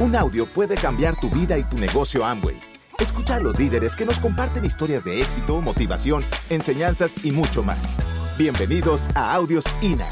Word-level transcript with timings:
Un 0.00 0.16
audio 0.16 0.48
puede 0.48 0.76
cambiar 0.76 1.20
tu 1.20 1.28
vida 1.28 1.58
y 1.58 1.62
tu 1.62 1.76
negocio 1.76 2.24
Amway. 2.24 2.58
Escucha 2.98 3.34
a 3.34 3.40
los 3.40 3.58
líderes 3.58 3.94
que 3.94 4.06
nos 4.06 4.18
comparten 4.18 4.64
historias 4.64 5.04
de 5.04 5.20
éxito, 5.20 5.60
motivación, 5.60 6.24
enseñanzas 6.48 7.22
y 7.22 7.32
mucho 7.32 7.62
más. 7.62 7.98
Bienvenidos 8.38 9.10
a 9.14 9.34
Audios 9.34 9.66
INA. 9.82 10.08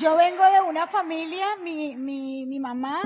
Yo 0.00 0.16
vengo 0.16 0.42
de 0.42 0.62
una 0.66 0.86
familia, 0.86 1.44
mi, 1.62 1.96
mi, 1.96 2.46
mi 2.46 2.60
mamá, 2.60 3.02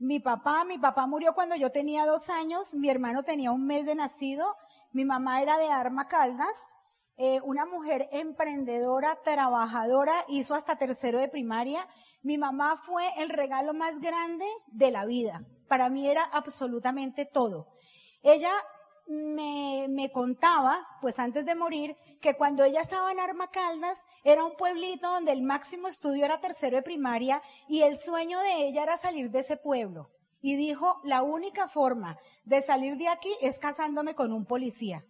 mi 0.00 0.18
papá, 0.18 0.64
mi 0.64 0.76
papá 0.76 1.06
murió 1.06 1.34
cuando 1.34 1.54
yo 1.54 1.70
tenía 1.70 2.04
dos 2.04 2.30
años, 2.30 2.74
mi 2.74 2.90
hermano 2.90 3.22
tenía 3.22 3.52
un 3.52 3.64
mes 3.64 3.86
de 3.86 3.94
nacido, 3.94 4.56
mi 4.90 5.04
mamá 5.04 5.40
era 5.40 5.56
de 5.58 5.68
Arma 5.70 6.08
Caldas, 6.08 6.64
eh, 7.16 7.40
una 7.42 7.66
mujer 7.66 8.08
emprendedora, 8.12 9.18
trabajadora, 9.22 10.14
hizo 10.28 10.54
hasta 10.54 10.76
tercero 10.76 11.20
de 11.20 11.28
primaria. 11.28 11.86
Mi 12.22 12.38
mamá 12.38 12.76
fue 12.76 13.04
el 13.18 13.28
regalo 13.28 13.74
más 13.74 14.00
grande 14.00 14.46
de 14.68 14.90
la 14.90 15.04
vida. 15.04 15.44
Para 15.68 15.88
mí 15.88 16.08
era 16.08 16.24
absolutamente 16.24 17.26
todo. 17.26 17.68
Ella 18.22 18.52
me, 19.06 19.86
me 19.90 20.10
contaba, 20.10 20.86
pues 21.00 21.18
antes 21.18 21.44
de 21.44 21.54
morir, 21.54 21.96
que 22.20 22.34
cuando 22.34 22.64
ella 22.64 22.80
estaba 22.80 23.12
en 23.12 23.20
Armacaldas, 23.20 24.04
era 24.24 24.44
un 24.44 24.56
pueblito 24.56 25.08
donde 25.08 25.32
el 25.32 25.42
máximo 25.42 25.88
estudio 25.88 26.24
era 26.24 26.40
tercero 26.40 26.76
de 26.76 26.82
primaria 26.82 27.42
y 27.68 27.82
el 27.82 27.98
sueño 27.98 28.40
de 28.40 28.68
ella 28.68 28.84
era 28.84 28.96
salir 28.96 29.30
de 29.30 29.40
ese 29.40 29.56
pueblo. 29.56 30.10
Y 30.40 30.56
dijo, 30.56 31.00
la 31.04 31.22
única 31.22 31.68
forma 31.68 32.18
de 32.44 32.62
salir 32.62 32.96
de 32.96 33.08
aquí 33.08 33.30
es 33.40 33.58
casándome 33.58 34.14
con 34.14 34.32
un 34.32 34.44
policía. 34.44 35.04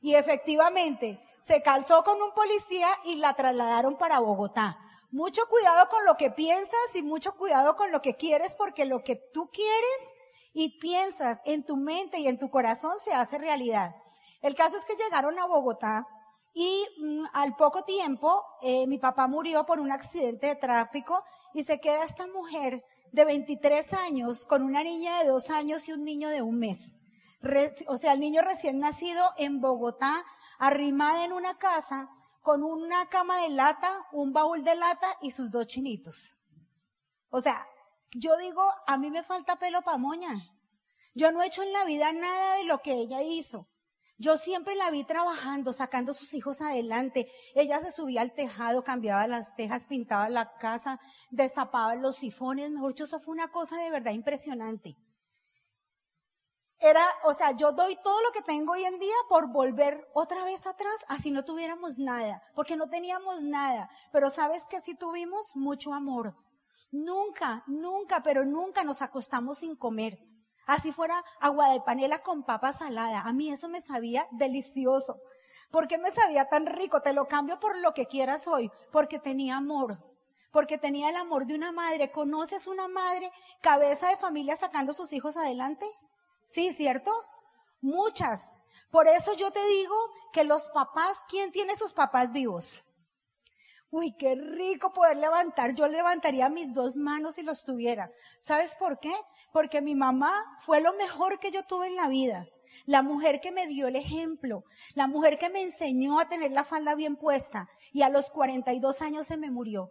Y 0.00 0.14
efectivamente, 0.14 1.18
se 1.40 1.62
calzó 1.62 2.04
con 2.04 2.20
un 2.20 2.32
policía 2.32 2.88
y 3.04 3.16
la 3.16 3.34
trasladaron 3.34 3.96
para 3.96 4.20
Bogotá. 4.20 4.78
Mucho 5.10 5.42
cuidado 5.48 5.88
con 5.88 6.04
lo 6.04 6.16
que 6.16 6.30
piensas 6.30 6.94
y 6.94 7.02
mucho 7.02 7.34
cuidado 7.36 7.76
con 7.76 7.92
lo 7.92 8.02
que 8.02 8.14
quieres 8.14 8.54
porque 8.54 8.84
lo 8.84 9.02
que 9.02 9.16
tú 9.16 9.48
quieres 9.50 10.00
y 10.52 10.78
piensas 10.78 11.40
en 11.44 11.64
tu 11.64 11.76
mente 11.76 12.18
y 12.18 12.28
en 12.28 12.38
tu 12.38 12.50
corazón 12.50 12.92
se 13.02 13.14
hace 13.14 13.38
realidad. 13.38 13.94
El 14.42 14.54
caso 14.54 14.76
es 14.76 14.84
que 14.84 14.96
llegaron 14.96 15.38
a 15.38 15.46
Bogotá 15.46 16.06
y 16.54 16.86
mm, 16.98 17.24
al 17.32 17.56
poco 17.56 17.84
tiempo 17.84 18.44
eh, 18.62 18.86
mi 18.86 18.98
papá 18.98 19.28
murió 19.28 19.64
por 19.64 19.80
un 19.80 19.92
accidente 19.92 20.48
de 20.48 20.56
tráfico 20.56 21.24
y 21.54 21.64
se 21.64 21.80
queda 21.80 22.04
esta 22.04 22.26
mujer 22.26 22.84
de 23.12 23.24
23 23.24 23.92
años 23.94 24.44
con 24.44 24.62
una 24.62 24.82
niña 24.82 25.22
de 25.22 25.28
dos 25.28 25.50
años 25.50 25.88
y 25.88 25.92
un 25.92 26.04
niño 26.04 26.28
de 26.28 26.42
un 26.42 26.58
mes. 26.58 26.92
O 27.86 27.96
sea, 27.96 28.12
el 28.12 28.20
niño 28.20 28.42
recién 28.42 28.78
nacido 28.78 29.32
en 29.36 29.60
Bogotá 29.60 30.24
arrimada 30.58 31.24
en 31.24 31.32
una 31.32 31.56
casa 31.58 32.08
con 32.42 32.62
una 32.62 33.08
cama 33.08 33.42
de 33.42 33.50
lata, 33.50 34.06
un 34.12 34.32
baúl 34.32 34.64
de 34.64 34.74
lata 34.74 35.06
y 35.20 35.30
sus 35.30 35.50
dos 35.50 35.66
chinitos. 35.66 36.36
O 37.30 37.40
sea, 37.40 37.66
yo 38.12 38.36
digo, 38.38 38.62
a 38.86 38.96
mí 38.96 39.10
me 39.10 39.22
falta 39.22 39.56
pelo 39.56 39.82
pa' 39.82 39.98
moña. 39.98 40.34
Yo 41.14 41.30
no 41.30 41.42
he 41.42 41.46
hecho 41.46 41.62
en 41.62 41.72
la 41.72 41.84
vida 41.84 42.12
nada 42.12 42.56
de 42.56 42.64
lo 42.64 42.80
que 42.80 42.92
ella 42.92 43.22
hizo. 43.22 43.66
Yo 44.20 44.36
siempre 44.36 44.74
la 44.74 44.90
vi 44.90 45.04
trabajando, 45.04 45.72
sacando 45.72 46.12
sus 46.12 46.34
hijos 46.34 46.60
adelante. 46.60 47.30
Ella 47.54 47.78
se 47.80 47.92
subía 47.92 48.22
al 48.22 48.32
tejado, 48.32 48.82
cambiaba 48.82 49.28
las 49.28 49.54
tejas, 49.54 49.84
pintaba 49.84 50.28
la 50.28 50.56
casa, 50.56 50.98
destapaba 51.30 51.94
los 51.94 52.16
sifones. 52.16 52.70
Mejor 52.70 52.94
dicho, 52.94 53.04
eso 53.04 53.20
fue 53.20 53.34
una 53.34 53.48
cosa 53.52 53.76
de 53.76 53.90
verdad 53.90 54.12
impresionante. 54.12 54.96
Era, 56.80 57.04
o 57.24 57.34
sea, 57.34 57.52
yo 57.52 57.72
doy 57.72 57.96
todo 58.04 58.20
lo 58.22 58.30
que 58.30 58.42
tengo 58.42 58.72
hoy 58.72 58.84
en 58.84 58.98
día 59.00 59.14
por 59.28 59.50
volver 59.50 60.08
otra 60.14 60.44
vez 60.44 60.64
atrás, 60.66 60.94
así 61.08 61.32
no 61.32 61.44
tuviéramos 61.44 61.98
nada, 61.98 62.40
porque 62.54 62.76
no 62.76 62.88
teníamos 62.88 63.42
nada. 63.42 63.90
Pero 64.12 64.30
sabes 64.30 64.64
que 64.66 64.80
sí 64.80 64.94
tuvimos 64.94 65.56
mucho 65.56 65.92
amor. 65.92 66.36
Nunca, 66.92 67.64
nunca, 67.66 68.22
pero 68.22 68.44
nunca 68.44 68.84
nos 68.84 69.02
acostamos 69.02 69.58
sin 69.58 69.76
comer. 69.76 70.18
Así 70.66 70.92
fuera 70.92 71.24
agua 71.40 71.70
de 71.70 71.80
panela 71.80 72.22
con 72.22 72.44
papa 72.44 72.72
salada. 72.72 73.22
A 73.22 73.32
mí 73.32 73.50
eso 73.50 73.68
me 73.68 73.80
sabía 73.80 74.28
delicioso. 74.30 75.18
¿Por 75.70 75.88
qué 75.88 75.98
me 75.98 76.10
sabía 76.10 76.48
tan 76.48 76.66
rico? 76.66 77.00
Te 77.00 77.12
lo 77.12 77.26
cambio 77.26 77.58
por 77.58 77.78
lo 77.78 77.92
que 77.92 78.06
quieras 78.06 78.46
hoy. 78.46 78.70
Porque 78.92 79.18
tenía 79.18 79.56
amor. 79.56 79.98
Porque 80.52 80.78
tenía 80.78 81.10
el 81.10 81.16
amor 81.16 81.46
de 81.46 81.54
una 81.54 81.72
madre. 81.72 82.10
¿Conoces 82.10 82.66
una 82.66 82.86
madre 82.86 83.30
cabeza 83.60 84.08
de 84.08 84.16
familia 84.16 84.56
sacando 84.56 84.92
sus 84.92 85.12
hijos 85.12 85.36
adelante? 85.36 85.86
Sí, 86.48 86.72
¿cierto? 86.72 87.12
Muchas. 87.82 88.54
Por 88.90 89.06
eso 89.06 89.34
yo 89.34 89.50
te 89.50 89.64
digo 89.66 89.94
que 90.32 90.44
los 90.44 90.70
papás, 90.70 91.18
¿quién 91.28 91.52
tiene 91.52 91.76
sus 91.76 91.92
papás 91.92 92.32
vivos? 92.32 92.84
Uy, 93.90 94.16
qué 94.18 94.34
rico 94.34 94.94
poder 94.94 95.18
levantar. 95.18 95.74
Yo 95.74 95.86
levantaría 95.88 96.48
mis 96.48 96.72
dos 96.72 96.96
manos 96.96 97.34
si 97.34 97.42
los 97.42 97.64
tuviera. 97.64 98.10
¿Sabes 98.40 98.76
por 98.76 98.98
qué? 98.98 99.14
Porque 99.52 99.82
mi 99.82 99.94
mamá 99.94 100.32
fue 100.60 100.80
lo 100.80 100.94
mejor 100.94 101.38
que 101.38 101.50
yo 101.50 101.64
tuve 101.64 101.88
en 101.88 101.96
la 101.96 102.08
vida. 102.08 102.46
La 102.86 103.02
mujer 103.02 103.42
que 103.42 103.52
me 103.52 103.66
dio 103.66 103.86
el 103.86 103.96
ejemplo. 103.96 104.64
La 104.94 105.06
mujer 105.06 105.38
que 105.38 105.50
me 105.50 105.60
enseñó 105.60 106.18
a 106.18 106.30
tener 106.30 106.52
la 106.52 106.64
falda 106.64 106.94
bien 106.94 107.16
puesta. 107.16 107.68
Y 107.92 108.00
a 108.00 108.08
los 108.08 108.30
42 108.30 109.02
años 109.02 109.26
se 109.26 109.36
me 109.36 109.50
murió. 109.50 109.90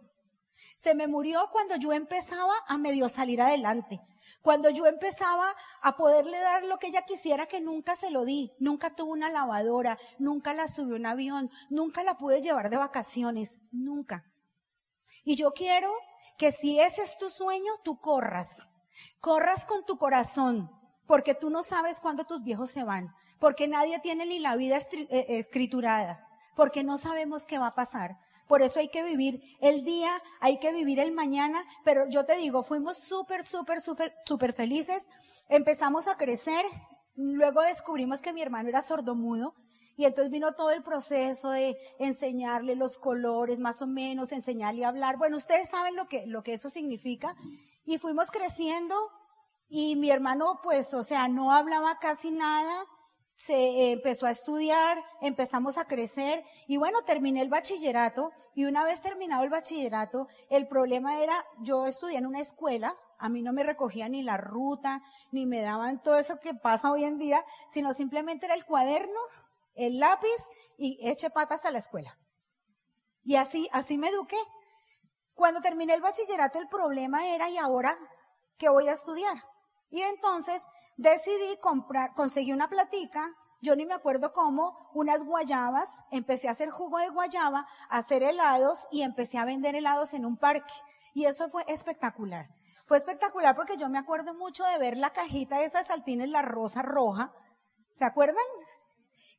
Se 0.76 0.94
me 0.94 1.06
murió 1.06 1.48
cuando 1.52 1.76
yo 1.76 1.92
empezaba 1.92 2.54
a 2.66 2.78
medio 2.78 3.08
salir 3.08 3.40
adelante. 3.40 4.00
Cuando 4.42 4.70
yo 4.70 4.86
empezaba 4.86 5.54
a 5.82 5.96
poderle 5.96 6.38
dar 6.38 6.64
lo 6.64 6.78
que 6.78 6.88
ella 6.88 7.02
quisiera, 7.02 7.46
que 7.46 7.60
nunca 7.60 7.96
se 7.96 8.10
lo 8.10 8.24
di, 8.24 8.52
nunca 8.58 8.94
tuve 8.94 9.12
una 9.12 9.30
lavadora, 9.30 9.98
nunca 10.18 10.54
la 10.54 10.68
subí 10.68 10.92
a 10.92 10.96
un 10.96 11.06
avión, 11.06 11.50
nunca 11.70 12.02
la 12.02 12.18
pude 12.18 12.40
llevar 12.40 12.70
de 12.70 12.76
vacaciones, 12.76 13.58
nunca. 13.70 14.24
Y 15.24 15.36
yo 15.36 15.52
quiero 15.52 15.92
que 16.38 16.52
si 16.52 16.80
ese 16.80 17.02
es 17.02 17.18
tu 17.18 17.30
sueño, 17.30 17.72
tú 17.82 18.00
corras. 18.00 18.48
Corras 19.20 19.66
con 19.66 19.84
tu 19.84 19.98
corazón, 19.98 20.70
porque 21.06 21.34
tú 21.34 21.50
no 21.50 21.62
sabes 21.62 22.00
cuándo 22.00 22.24
tus 22.24 22.42
viejos 22.42 22.70
se 22.70 22.84
van, 22.84 23.14
porque 23.38 23.68
nadie 23.68 23.98
tiene 24.00 24.26
ni 24.26 24.38
la 24.38 24.56
vida 24.56 24.76
eh, 24.76 25.26
escriturada, 25.28 26.26
porque 26.54 26.84
no 26.84 26.98
sabemos 26.98 27.44
qué 27.44 27.58
va 27.58 27.68
a 27.68 27.74
pasar. 27.74 28.18
Por 28.48 28.62
eso 28.62 28.80
hay 28.80 28.88
que 28.88 29.04
vivir 29.04 29.42
el 29.60 29.84
día, 29.84 30.10
hay 30.40 30.58
que 30.58 30.72
vivir 30.72 30.98
el 30.98 31.12
mañana, 31.12 31.64
pero 31.84 32.08
yo 32.08 32.24
te 32.24 32.36
digo, 32.36 32.62
fuimos 32.62 32.98
súper, 32.98 33.46
súper, 33.46 33.80
súper, 33.80 34.14
súper 34.24 34.52
felices. 34.52 35.08
Empezamos 35.48 36.08
a 36.08 36.16
crecer, 36.16 36.64
luego 37.14 37.60
descubrimos 37.60 38.20
que 38.20 38.32
mi 38.32 38.42
hermano 38.42 38.68
era 38.68 38.82
sordomudo, 38.82 39.54
y 39.98 40.04
entonces 40.04 40.30
vino 40.30 40.52
todo 40.52 40.70
el 40.70 40.84
proceso 40.84 41.50
de 41.50 41.76
enseñarle 41.98 42.76
los 42.76 42.98
colores, 42.98 43.58
más 43.58 43.82
o 43.82 43.86
menos, 43.88 44.30
enseñarle 44.30 44.84
a 44.84 44.88
hablar. 44.88 45.18
Bueno, 45.18 45.36
ustedes 45.36 45.68
saben 45.70 45.96
lo 45.96 46.06
que, 46.06 46.24
lo 46.26 46.44
que 46.44 46.54
eso 46.54 46.70
significa. 46.70 47.34
Y 47.84 47.98
fuimos 47.98 48.30
creciendo 48.30 48.94
y 49.68 49.96
mi 49.96 50.10
hermano, 50.10 50.60
pues, 50.62 50.94
o 50.94 51.02
sea, 51.02 51.26
no 51.26 51.52
hablaba 51.52 51.98
casi 51.98 52.30
nada 52.30 52.86
se 53.38 53.92
empezó 53.92 54.26
a 54.26 54.32
estudiar, 54.32 54.98
empezamos 55.20 55.78
a 55.78 55.86
crecer 55.86 56.44
y 56.66 56.76
bueno, 56.76 57.02
terminé 57.02 57.40
el 57.40 57.48
bachillerato 57.48 58.32
y 58.52 58.64
una 58.64 58.82
vez 58.84 59.00
terminado 59.00 59.44
el 59.44 59.48
bachillerato, 59.48 60.26
el 60.50 60.66
problema 60.66 61.22
era, 61.22 61.46
yo 61.60 61.86
estudié 61.86 62.18
en 62.18 62.26
una 62.26 62.40
escuela, 62.40 62.96
a 63.16 63.28
mí 63.28 63.42
no 63.42 63.52
me 63.52 63.62
recogía 63.62 64.08
ni 64.08 64.24
la 64.24 64.38
ruta, 64.38 65.02
ni 65.30 65.46
me 65.46 65.60
daban 65.60 66.02
todo 66.02 66.18
eso 66.18 66.40
que 66.40 66.52
pasa 66.52 66.90
hoy 66.90 67.04
en 67.04 67.18
día, 67.18 67.44
sino 67.70 67.94
simplemente 67.94 68.46
era 68.46 68.56
el 68.56 68.64
cuaderno, 68.64 69.20
el 69.76 70.00
lápiz 70.00 70.42
y 70.76 70.98
eche 71.08 71.30
patas 71.30 71.64
a 71.64 71.70
la 71.70 71.78
escuela. 71.78 72.18
Y 73.22 73.36
así, 73.36 73.68
así 73.72 73.98
me 73.98 74.08
eduqué. 74.08 74.38
Cuando 75.34 75.60
terminé 75.60 75.94
el 75.94 76.00
bachillerato, 76.00 76.58
el 76.58 76.68
problema 76.68 77.28
era, 77.28 77.48
¿y 77.48 77.56
ahora 77.56 77.96
qué 78.56 78.68
voy 78.68 78.88
a 78.88 78.94
estudiar? 78.94 79.36
Y 79.90 80.02
entonces 80.02 80.60
decidí 80.98 81.56
comprar, 81.60 82.12
conseguí 82.12 82.52
una 82.52 82.68
platica, 82.68 83.34
yo 83.62 83.74
ni 83.74 83.86
me 83.86 83.94
acuerdo 83.94 84.32
cómo, 84.32 84.76
unas 84.92 85.24
guayabas, 85.24 85.96
empecé 86.10 86.48
a 86.48 86.52
hacer 86.52 86.70
jugo 86.70 86.98
de 86.98 87.08
guayaba, 87.08 87.66
a 87.88 87.98
hacer 87.98 88.22
helados 88.22 88.86
y 88.92 89.02
empecé 89.02 89.38
a 89.38 89.44
vender 89.44 89.74
helados 89.74 90.12
en 90.12 90.26
un 90.26 90.36
parque. 90.36 90.74
Y 91.14 91.24
eso 91.24 91.48
fue 91.48 91.64
espectacular. 91.66 92.48
Fue 92.86 92.98
espectacular 92.98 93.56
porque 93.56 93.76
yo 93.76 93.88
me 93.88 93.98
acuerdo 93.98 94.34
mucho 94.34 94.64
de 94.64 94.78
ver 94.78 94.96
la 94.96 95.10
cajita 95.10 95.58
de 95.58 95.64
esas 95.64 95.86
saltines, 95.86 96.28
la 96.28 96.42
rosa 96.42 96.82
roja. 96.82 97.32
¿Se 97.92 98.04
acuerdan? 98.04 98.44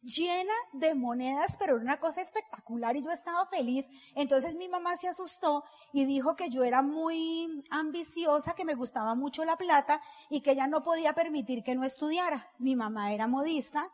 Llena 0.02 0.54
de 0.74 0.96
monedas, 0.96 1.56
pero 1.60 1.76
era 1.76 1.84
una 1.84 2.00
cosa 2.00 2.22
espectacular 2.22 2.96
y 2.96 3.04
yo 3.04 3.12
estaba 3.12 3.46
feliz. 3.48 3.88
Entonces 4.16 4.56
mi 4.56 4.70
mamá 4.70 4.96
se 4.96 5.08
asustó 5.08 5.64
y 5.94 6.06
dijo 6.06 6.36
que 6.36 6.50
yo 6.50 6.64
era 6.64 6.82
muy 6.82 7.64
ambiciosa, 7.70 8.56
que 8.56 8.66
me 8.66 8.76
gustaba 8.76 9.16
mucho 9.16 9.44
la 9.46 9.58
plata 9.58 10.02
y 10.30 10.42
que 10.42 10.52
ella 10.52 10.68
no 10.68 10.84
podía 10.84 11.14
permitir 11.14 11.64
que 11.64 11.76
no 11.76 11.84
estudiara. 11.84 12.50
Mi 12.58 12.76
mamá 12.76 13.14
era 13.14 13.28
modista 13.28 13.90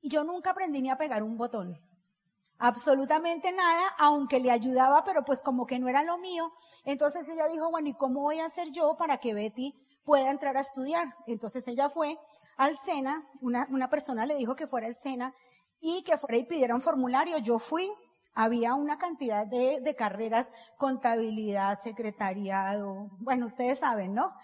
y 0.00 0.08
yo 0.08 0.24
nunca 0.24 0.50
aprendí 0.50 0.82
ni 0.82 0.90
a 0.90 0.98
pegar 0.98 1.22
un 1.22 1.36
botón. 1.36 1.78
Absolutamente 2.58 3.52
nada, 3.52 3.88
aunque 3.98 4.38
le 4.38 4.50
ayudaba, 4.50 5.02
pero 5.02 5.24
pues 5.24 5.40
como 5.40 5.66
que 5.66 5.78
no 5.78 5.88
era 5.88 6.02
lo 6.02 6.18
mío. 6.18 6.52
Entonces 6.84 7.26
ella 7.28 7.48
dijo, 7.48 7.70
bueno, 7.70 7.88
¿y 7.88 7.94
cómo 7.94 8.20
voy 8.20 8.38
a 8.38 8.46
hacer 8.46 8.70
yo 8.70 8.96
para 8.98 9.16
que 9.16 9.32
Betty 9.32 9.74
pueda 10.04 10.30
entrar 10.30 10.58
a 10.58 10.60
estudiar? 10.60 11.06
Entonces 11.26 11.66
ella 11.68 11.88
fue 11.88 12.18
al 12.60 12.76
SENA, 12.76 13.26
una, 13.40 13.66
una 13.70 13.88
persona 13.88 14.26
le 14.26 14.34
dijo 14.34 14.54
que 14.54 14.66
fuera 14.66 14.86
al 14.86 14.94
SENA 14.94 15.34
y 15.80 16.02
que 16.02 16.18
fuera 16.18 16.36
y 16.36 16.44
pidiera 16.44 16.74
un 16.74 16.82
formulario. 16.82 17.38
Yo 17.38 17.58
fui, 17.58 17.90
había 18.34 18.74
una 18.74 18.98
cantidad 18.98 19.46
de, 19.46 19.80
de 19.80 19.96
carreras, 19.96 20.52
contabilidad, 20.76 21.78
secretariado, 21.82 23.08
bueno, 23.18 23.46
ustedes 23.46 23.78
saben, 23.78 24.12
¿no? 24.12 24.34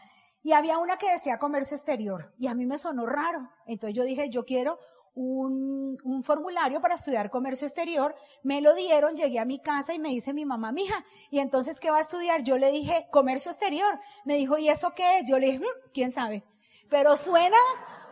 Y 0.42 0.52
había 0.52 0.78
una 0.78 0.96
que 0.96 1.12
decía 1.12 1.38
comercio 1.38 1.76
exterior 1.76 2.32
y 2.38 2.46
a 2.46 2.54
mí 2.54 2.64
me 2.64 2.78
sonó 2.78 3.04
raro. 3.04 3.50
Entonces 3.66 3.94
yo 3.94 4.04
dije, 4.04 4.30
yo 4.30 4.46
quiero 4.46 4.78
un, 5.12 5.98
un, 6.02 6.22
formulario 6.22 6.80
para 6.80 6.94
estudiar 6.94 7.30
comercio 7.30 7.66
exterior, 7.66 8.14
me 8.42 8.62
lo 8.62 8.74
dieron, 8.74 9.14
llegué 9.14 9.40
a 9.40 9.44
mi 9.44 9.58
casa 9.58 9.92
y 9.92 9.98
me 9.98 10.08
dice 10.08 10.32
mi 10.32 10.46
mamá, 10.46 10.72
mija, 10.72 11.04
¿y 11.30 11.40
entonces 11.40 11.80
qué 11.80 11.90
va 11.90 11.98
a 11.98 12.02
estudiar? 12.02 12.44
Yo 12.44 12.56
le 12.56 12.70
dije, 12.70 13.08
comercio 13.10 13.50
exterior. 13.50 13.98
Me 14.24 14.36
dijo, 14.36 14.56
¿y 14.56 14.70
eso 14.70 14.92
qué 14.94 15.18
es? 15.18 15.24
Yo 15.28 15.38
le 15.38 15.46
dije, 15.46 15.58
mm, 15.58 15.90
quién 15.92 16.12
sabe. 16.12 16.44
Pero 16.88 17.17
suena 17.17 17.59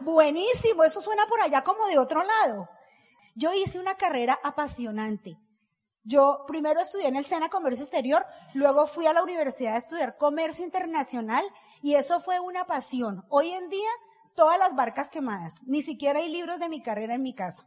buenísimo, 0.00 0.84
eso 0.84 1.00
suena 1.00 1.26
por 1.26 1.40
allá 1.40 1.62
como 1.62 1.86
de 1.86 1.98
otro 1.98 2.22
lado. 2.22 2.68
Yo 3.34 3.52
hice 3.52 3.78
una 3.78 3.96
carrera 3.96 4.38
apasionante. 4.42 5.38
Yo 6.04 6.44
primero 6.46 6.80
estudié 6.80 7.08
en 7.08 7.16
el 7.16 7.24
SENA 7.24 7.48
Comercio 7.48 7.84
Exterior, 7.84 8.24
luego 8.52 8.86
fui 8.86 9.06
a 9.06 9.14
la 9.14 9.22
universidad 9.22 9.74
a 9.74 9.78
estudiar 9.78 10.18
Comercio 10.18 10.64
Internacional 10.64 11.44
y 11.82 11.94
eso 11.94 12.20
fue 12.20 12.40
una 12.40 12.66
pasión. 12.66 13.24
Hoy 13.30 13.50
en 13.50 13.70
día 13.70 13.88
todas 14.34 14.58
las 14.58 14.74
barcas 14.74 15.08
quemadas. 15.08 15.62
Ni 15.66 15.82
siquiera 15.82 16.18
hay 16.18 16.28
libros 16.28 16.58
de 16.58 16.68
mi 16.68 16.82
carrera 16.82 17.14
en 17.14 17.22
mi 17.22 17.34
casa. 17.34 17.66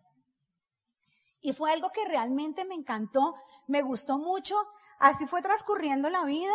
Y 1.41 1.53
fue 1.53 1.71
algo 1.71 1.91
que 1.91 2.05
realmente 2.05 2.65
me 2.65 2.75
encantó, 2.75 3.35
me 3.67 3.81
gustó 3.81 4.17
mucho. 4.17 4.55
Así 4.99 5.25
fue 5.27 5.41
transcurriendo 5.41 6.09
la 6.09 6.23
vida. 6.23 6.53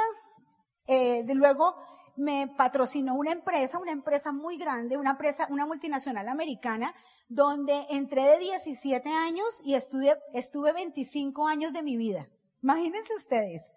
Eh, 0.87 1.23
de 1.25 1.35
luego 1.35 1.77
me 2.17 2.49
patrocinó 2.57 3.15
una 3.15 3.33
empresa, 3.33 3.79
una 3.79 3.93
empresa 3.93 4.33
muy 4.33 4.59
grande, 4.59 4.97
una 4.97 5.11
empresa, 5.11 5.47
una 5.51 5.67
multinacional 5.67 6.29
americana, 6.29 6.95
donde 7.29 7.87
entré 7.91 8.23
de 8.23 8.39
17 8.39 9.09
años 9.09 9.47
y 9.65 9.75
estuve, 9.75 10.17
estuve 10.35 10.73
25 10.73 11.49
años 11.49 11.73
de 11.73 11.83
mi 11.83 11.97
vida. 11.97 12.29
Imagínense 12.63 13.15
ustedes. 13.15 13.71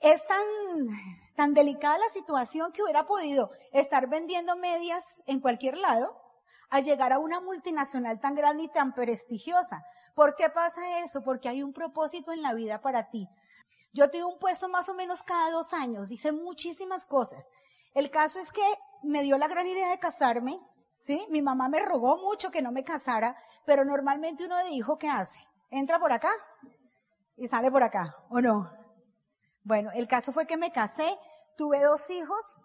Es 0.00 0.26
tan, 0.26 0.44
tan 1.36 1.54
delicada 1.54 1.98
la 1.98 2.12
situación 2.12 2.72
que 2.72 2.82
hubiera 2.82 3.06
podido 3.06 3.50
estar 3.72 4.08
vendiendo 4.08 4.56
medias 4.56 5.04
en 5.26 5.40
cualquier 5.40 5.76
lado 5.78 6.20
a 6.70 6.80
llegar 6.80 7.12
a 7.12 7.18
una 7.18 7.40
multinacional 7.40 8.20
tan 8.20 8.34
grande 8.34 8.64
y 8.64 8.68
tan 8.68 8.94
prestigiosa. 8.94 9.84
¿Por 10.14 10.34
qué 10.34 10.48
pasa 10.48 11.00
eso? 11.00 11.22
Porque 11.22 11.48
hay 11.48 11.62
un 11.62 11.72
propósito 11.72 12.32
en 12.32 12.42
la 12.42 12.54
vida 12.54 12.80
para 12.80 13.10
ti. 13.10 13.28
Yo 13.94 14.10
tuve 14.10 14.24
un 14.24 14.38
puesto 14.40 14.68
más 14.68 14.88
o 14.88 14.94
menos 14.94 15.22
cada 15.22 15.52
dos 15.52 15.72
años, 15.72 16.10
hice 16.10 16.32
muchísimas 16.32 17.06
cosas. 17.06 17.48
El 17.94 18.10
caso 18.10 18.40
es 18.40 18.50
que 18.50 18.60
me 19.04 19.22
dio 19.22 19.38
la 19.38 19.46
gran 19.46 19.68
idea 19.68 19.88
de 19.90 20.00
casarme, 20.00 20.58
¿sí? 20.98 21.24
Mi 21.30 21.42
mamá 21.42 21.68
me 21.68 21.78
rogó 21.78 22.18
mucho 22.18 22.50
que 22.50 22.60
no 22.60 22.72
me 22.72 22.82
casara, 22.82 23.36
pero 23.64 23.84
normalmente 23.84 24.44
uno 24.44 24.56
de 24.56 24.70
hijo, 24.70 24.98
¿qué 24.98 25.08
hace? 25.08 25.38
Entra 25.70 26.00
por 26.00 26.12
acá 26.12 26.30
y 27.36 27.46
sale 27.46 27.70
por 27.70 27.84
acá, 27.84 28.16
¿o 28.30 28.40
no? 28.40 28.68
Bueno, 29.62 29.92
el 29.94 30.08
caso 30.08 30.32
fue 30.32 30.44
que 30.44 30.56
me 30.56 30.72
casé, 30.72 31.16
tuve 31.56 31.80
dos 31.80 32.10
hijos, 32.10 32.60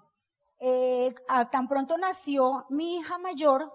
eh, 0.59 1.13
tan 1.51 1.67
pronto 1.67 1.95
nació 1.99 2.65
mi 2.69 2.97
hija 2.97 3.19
mayor, 3.19 3.71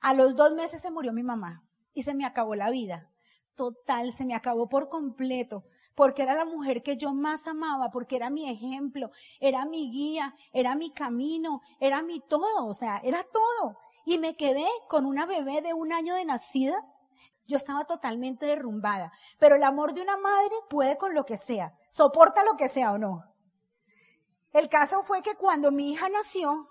a 0.00 0.14
los 0.14 0.36
dos 0.36 0.54
meses 0.54 0.80
se 0.80 0.92
murió 0.92 1.12
mi 1.12 1.24
mamá 1.24 1.64
y 1.94 2.04
se 2.04 2.14
me 2.14 2.24
acabó 2.24 2.54
la 2.54 2.70
vida. 2.70 3.10
Total, 3.56 4.12
se 4.12 4.24
me 4.24 4.36
acabó 4.36 4.68
por 4.68 4.88
completo, 4.88 5.64
porque 5.94 6.22
era 6.22 6.34
la 6.34 6.44
mujer 6.44 6.82
que 6.82 6.96
yo 6.96 7.12
más 7.12 7.46
amaba, 7.46 7.90
porque 7.90 8.16
era 8.16 8.30
mi 8.30 8.48
ejemplo, 8.48 9.10
era 9.40 9.64
mi 9.64 9.90
guía, 9.90 10.34
era 10.52 10.74
mi 10.74 10.90
camino, 10.90 11.60
era 11.78 12.02
mi 12.02 12.20
todo, 12.20 12.66
o 12.66 12.72
sea, 12.72 13.00
era 13.04 13.22
todo. 13.24 13.76
Y 14.06 14.18
me 14.18 14.36
quedé 14.36 14.66
con 14.88 15.06
una 15.06 15.26
bebé 15.26 15.60
de 15.62 15.74
un 15.74 15.92
año 15.92 16.14
de 16.14 16.24
nacida 16.24 16.82
yo 17.50 17.56
estaba 17.56 17.84
totalmente 17.84 18.46
derrumbada. 18.46 19.12
Pero 19.38 19.56
el 19.56 19.64
amor 19.64 19.92
de 19.92 20.00
una 20.00 20.16
madre 20.16 20.54
puede 20.70 20.96
con 20.96 21.14
lo 21.14 21.26
que 21.26 21.36
sea. 21.36 21.76
Soporta 21.90 22.44
lo 22.44 22.56
que 22.56 22.68
sea 22.68 22.92
o 22.92 22.98
no. 22.98 23.24
El 24.52 24.68
caso 24.68 25.02
fue 25.02 25.20
que 25.20 25.34
cuando 25.34 25.70
mi 25.70 25.92
hija 25.92 26.08
nació, 26.08 26.68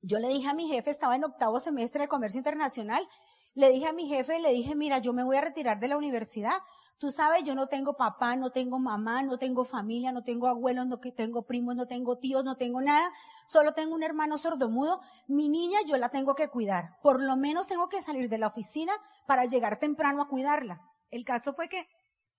yo 0.00 0.18
le 0.18 0.28
dije 0.28 0.48
a 0.48 0.54
mi 0.54 0.68
jefe, 0.68 0.90
estaba 0.90 1.16
en 1.16 1.24
octavo 1.24 1.60
semestre 1.60 2.02
de 2.02 2.08
comercio 2.08 2.38
internacional, 2.38 3.06
le 3.54 3.70
dije 3.70 3.86
a 3.86 3.92
mi 3.92 4.08
jefe, 4.08 4.38
le 4.38 4.52
dije, 4.52 4.74
mira, 4.74 4.98
yo 4.98 5.12
me 5.12 5.24
voy 5.24 5.36
a 5.36 5.42
retirar 5.42 5.78
de 5.78 5.88
la 5.88 5.96
universidad 5.96 6.56
Tú 7.02 7.10
sabes, 7.10 7.42
yo 7.42 7.56
no 7.56 7.66
tengo 7.66 7.96
papá, 7.96 8.36
no 8.36 8.52
tengo 8.52 8.78
mamá, 8.78 9.24
no 9.24 9.36
tengo 9.36 9.64
familia, 9.64 10.12
no 10.12 10.22
tengo 10.22 10.46
abuelos, 10.46 10.86
no 10.86 11.00
tengo 11.00 11.42
primos, 11.42 11.74
no 11.74 11.88
tengo 11.88 12.16
tíos, 12.18 12.44
no 12.44 12.56
tengo 12.56 12.80
nada. 12.80 13.10
Solo 13.48 13.74
tengo 13.74 13.96
un 13.96 14.04
hermano 14.04 14.38
sordomudo. 14.38 15.00
Mi 15.26 15.48
niña 15.48 15.80
yo 15.84 15.96
la 15.96 16.10
tengo 16.10 16.36
que 16.36 16.46
cuidar. 16.46 17.00
Por 17.02 17.20
lo 17.20 17.34
menos 17.34 17.66
tengo 17.66 17.88
que 17.88 18.00
salir 18.00 18.28
de 18.28 18.38
la 18.38 18.46
oficina 18.46 18.92
para 19.26 19.46
llegar 19.46 19.80
temprano 19.80 20.22
a 20.22 20.28
cuidarla. 20.28 20.80
El 21.10 21.24
caso 21.24 21.54
fue 21.54 21.68
que 21.68 21.88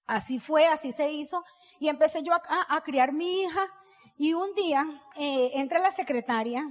así 0.05 0.39
fue, 0.39 0.65
así 0.65 0.93
se 0.93 1.11
hizo. 1.11 1.43
Y 1.81 1.89
empecé 1.89 2.23
yo 2.23 2.31
a, 2.33 2.81
criar 2.85 3.11
mi 3.11 3.41
hija. 3.41 3.67
Y 4.15 4.33
un 4.33 4.55
día 4.55 4.87
eh, 5.17 5.51
entra 5.55 5.79
la 5.79 5.91
secretaria 5.91 6.63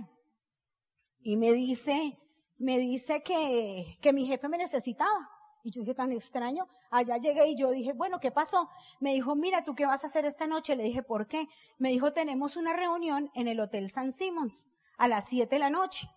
y 1.20 1.36
me 1.36 1.52
dice, 1.52 2.18
me 2.62 2.78
dice 2.78 3.22
que, 3.22 3.98
que 4.00 4.12
mi 4.12 4.26
jefe 4.26 4.48
me 4.48 4.56
necesitaba. 4.56 5.28
Y 5.64 5.70
yo 5.70 5.80
dije, 5.80 5.94
tan 5.94 6.12
extraño. 6.12 6.68
Allá 6.90 7.16
llegué 7.18 7.46
y 7.48 7.56
yo 7.56 7.70
dije, 7.70 7.92
bueno, 7.92 8.20
¿qué 8.20 8.30
pasó? 8.30 8.68
Me 9.00 9.12
dijo, 9.12 9.34
mira, 9.34 9.64
¿tú 9.64 9.74
qué 9.74 9.86
vas 9.86 10.04
a 10.04 10.06
hacer 10.06 10.24
esta 10.24 10.46
noche? 10.46 10.76
Le 10.76 10.84
dije, 10.84 11.02
¿por 11.02 11.26
qué? 11.26 11.48
Me 11.78 11.90
dijo, 11.90 12.12
tenemos 12.12 12.56
una 12.56 12.72
reunión 12.72 13.30
en 13.34 13.48
el 13.48 13.60
Hotel 13.60 13.90
San 13.90 14.12
Simons 14.12 14.68
a 14.96 15.08
las 15.08 15.26
7 15.26 15.54
de 15.54 15.58
la 15.58 15.70
noche. 15.70 16.08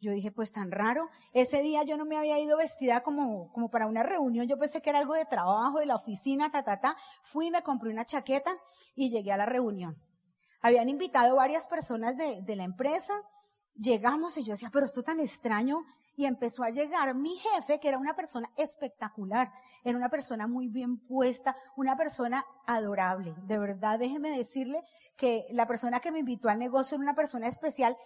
Yo 0.00 0.12
dije, 0.12 0.30
pues 0.32 0.52
tan 0.52 0.70
raro. 0.70 1.08
Ese 1.32 1.62
día 1.62 1.82
yo 1.84 1.96
no 1.96 2.04
me 2.04 2.16
había 2.16 2.38
ido 2.38 2.56
vestida 2.56 3.02
como, 3.02 3.52
como 3.52 3.70
para 3.70 3.86
una 3.86 4.02
reunión. 4.02 4.46
Yo 4.46 4.58
pensé 4.58 4.82
que 4.82 4.90
era 4.90 4.98
algo 4.98 5.14
de 5.14 5.24
trabajo, 5.24 5.78
de 5.78 5.86
la 5.86 5.96
oficina, 5.96 6.50
ta, 6.50 6.62
ta, 6.62 6.80
ta. 6.80 6.96
Fui, 7.22 7.50
me 7.50 7.62
compré 7.62 7.90
una 7.90 8.04
chaqueta 8.04 8.50
y 8.94 9.10
llegué 9.10 9.32
a 9.32 9.36
la 9.36 9.46
reunión. 9.46 9.96
Habían 10.60 10.88
invitado 10.88 11.36
varias 11.36 11.66
personas 11.66 12.16
de, 12.16 12.42
de 12.42 12.56
la 12.56 12.64
empresa. 12.64 13.14
Llegamos 13.76 14.36
y 14.36 14.44
yo 14.44 14.52
decía, 14.52 14.70
pero 14.72 14.86
esto 14.86 15.02
tan 15.02 15.18
extraño 15.20 15.84
y 16.16 16.26
empezó 16.26 16.62
a 16.62 16.70
llegar 16.70 17.14
mi 17.14 17.36
jefe, 17.36 17.80
que 17.80 17.88
era 17.88 17.98
una 17.98 18.14
persona 18.14 18.48
espectacular, 18.56 19.52
era 19.82 19.98
una 19.98 20.08
persona 20.08 20.46
muy 20.46 20.68
bien 20.68 20.98
puesta, 20.98 21.56
una 21.76 21.96
persona 21.96 22.44
adorable. 22.66 23.34
De 23.46 23.58
verdad, 23.58 23.98
déjeme 23.98 24.30
decirle 24.30 24.82
que 25.16 25.46
la 25.50 25.66
persona 25.66 26.00
que 26.00 26.12
me 26.12 26.20
invitó 26.20 26.48
al 26.48 26.58
negocio 26.58 26.94
era 26.94 27.02
una 27.02 27.14
persona 27.14 27.48
especial. 27.48 27.96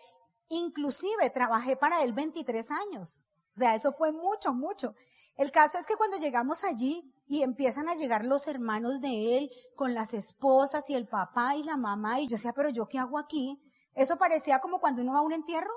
Inclusive 0.48 1.28
trabajé 1.30 1.76
para 1.76 2.02
él 2.02 2.14
23 2.14 2.70
años. 2.70 3.24
O 3.54 3.58
sea, 3.58 3.74
eso 3.74 3.92
fue 3.92 4.12
mucho, 4.12 4.54
mucho. 4.54 4.94
El 5.36 5.50
caso 5.50 5.78
es 5.78 5.86
que 5.86 5.96
cuando 5.96 6.16
llegamos 6.16 6.64
allí 6.64 7.12
y 7.26 7.42
empiezan 7.42 7.88
a 7.88 7.94
llegar 7.94 8.24
los 8.24 8.48
hermanos 8.48 9.00
de 9.00 9.38
él 9.38 9.50
con 9.76 9.94
las 9.94 10.14
esposas 10.14 10.88
y 10.88 10.94
el 10.94 11.06
papá 11.06 11.56
y 11.56 11.62
la 11.62 11.76
mamá, 11.76 12.20
y 12.20 12.26
yo 12.26 12.36
decía, 12.36 12.52
pero 12.52 12.70
yo 12.70 12.88
qué 12.88 12.98
hago 12.98 13.18
aquí? 13.18 13.60
Eso 13.98 14.16
parecía 14.16 14.60
como 14.60 14.80
cuando 14.80 15.02
uno 15.02 15.12
va 15.12 15.18
a 15.18 15.22
un 15.22 15.32
entierro, 15.32 15.72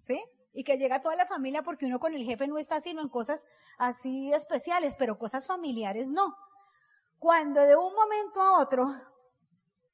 ¿sí? 0.00 0.22
y 0.52 0.64
que 0.64 0.76
llega 0.76 1.02
toda 1.02 1.16
la 1.16 1.26
familia 1.26 1.62
porque 1.62 1.86
uno 1.86 2.00
con 2.00 2.14
el 2.14 2.24
jefe 2.24 2.48
no 2.48 2.58
está 2.58 2.80
sino 2.80 3.00
en 3.00 3.08
cosas 3.08 3.44
así 3.78 4.32
especiales, 4.32 4.96
pero 4.96 5.18
cosas 5.18 5.46
familiares 5.46 6.10
no. 6.10 6.36
Cuando 7.18 7.60
de 7.62 7.76
un 7.76 7.94
momento 7.94 8.42
a 8.42 8.60
otro, 8.60 8.86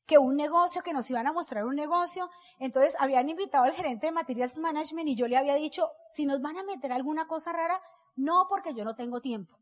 que 0.06 0.18
un 0.18 0.36
negocio, 0.36 0.82
que 0.82 0.92
nos 0.92 1.08
iban 1.10 1.26
a 1.26 1.32
mostrar 1.32 1.64
un 1.64 1.74
negocio, 1.74 2.30
entonces 2.58 2.96
habían 2.98 3.28
invitado 3.28 3.64
al 3.64 3.72
gerente 3.72 4.06
de 4.06 4.12
Materials 4.12 4.58
Management 4.58 5.08
y 5.08 5.16
yo 5.16 5.28
le 5.28 5.36
había 5.36 5.54
dicho, 5.54 5.90
si 6.10 6.26
nos 6.26 6.40
van 6.40 6.58
a 6.58 6.64
meter 6.64 6.92
alguna 6.92 7.26
cosa 7.26 7.52
rara, 7.52 7.80
no 8.16 8.46
porque 8.48 8.74
yo 8.74 8.84
no 8.84 8.94
tengo 8.94 9.20
tiempo. 9.20 9.58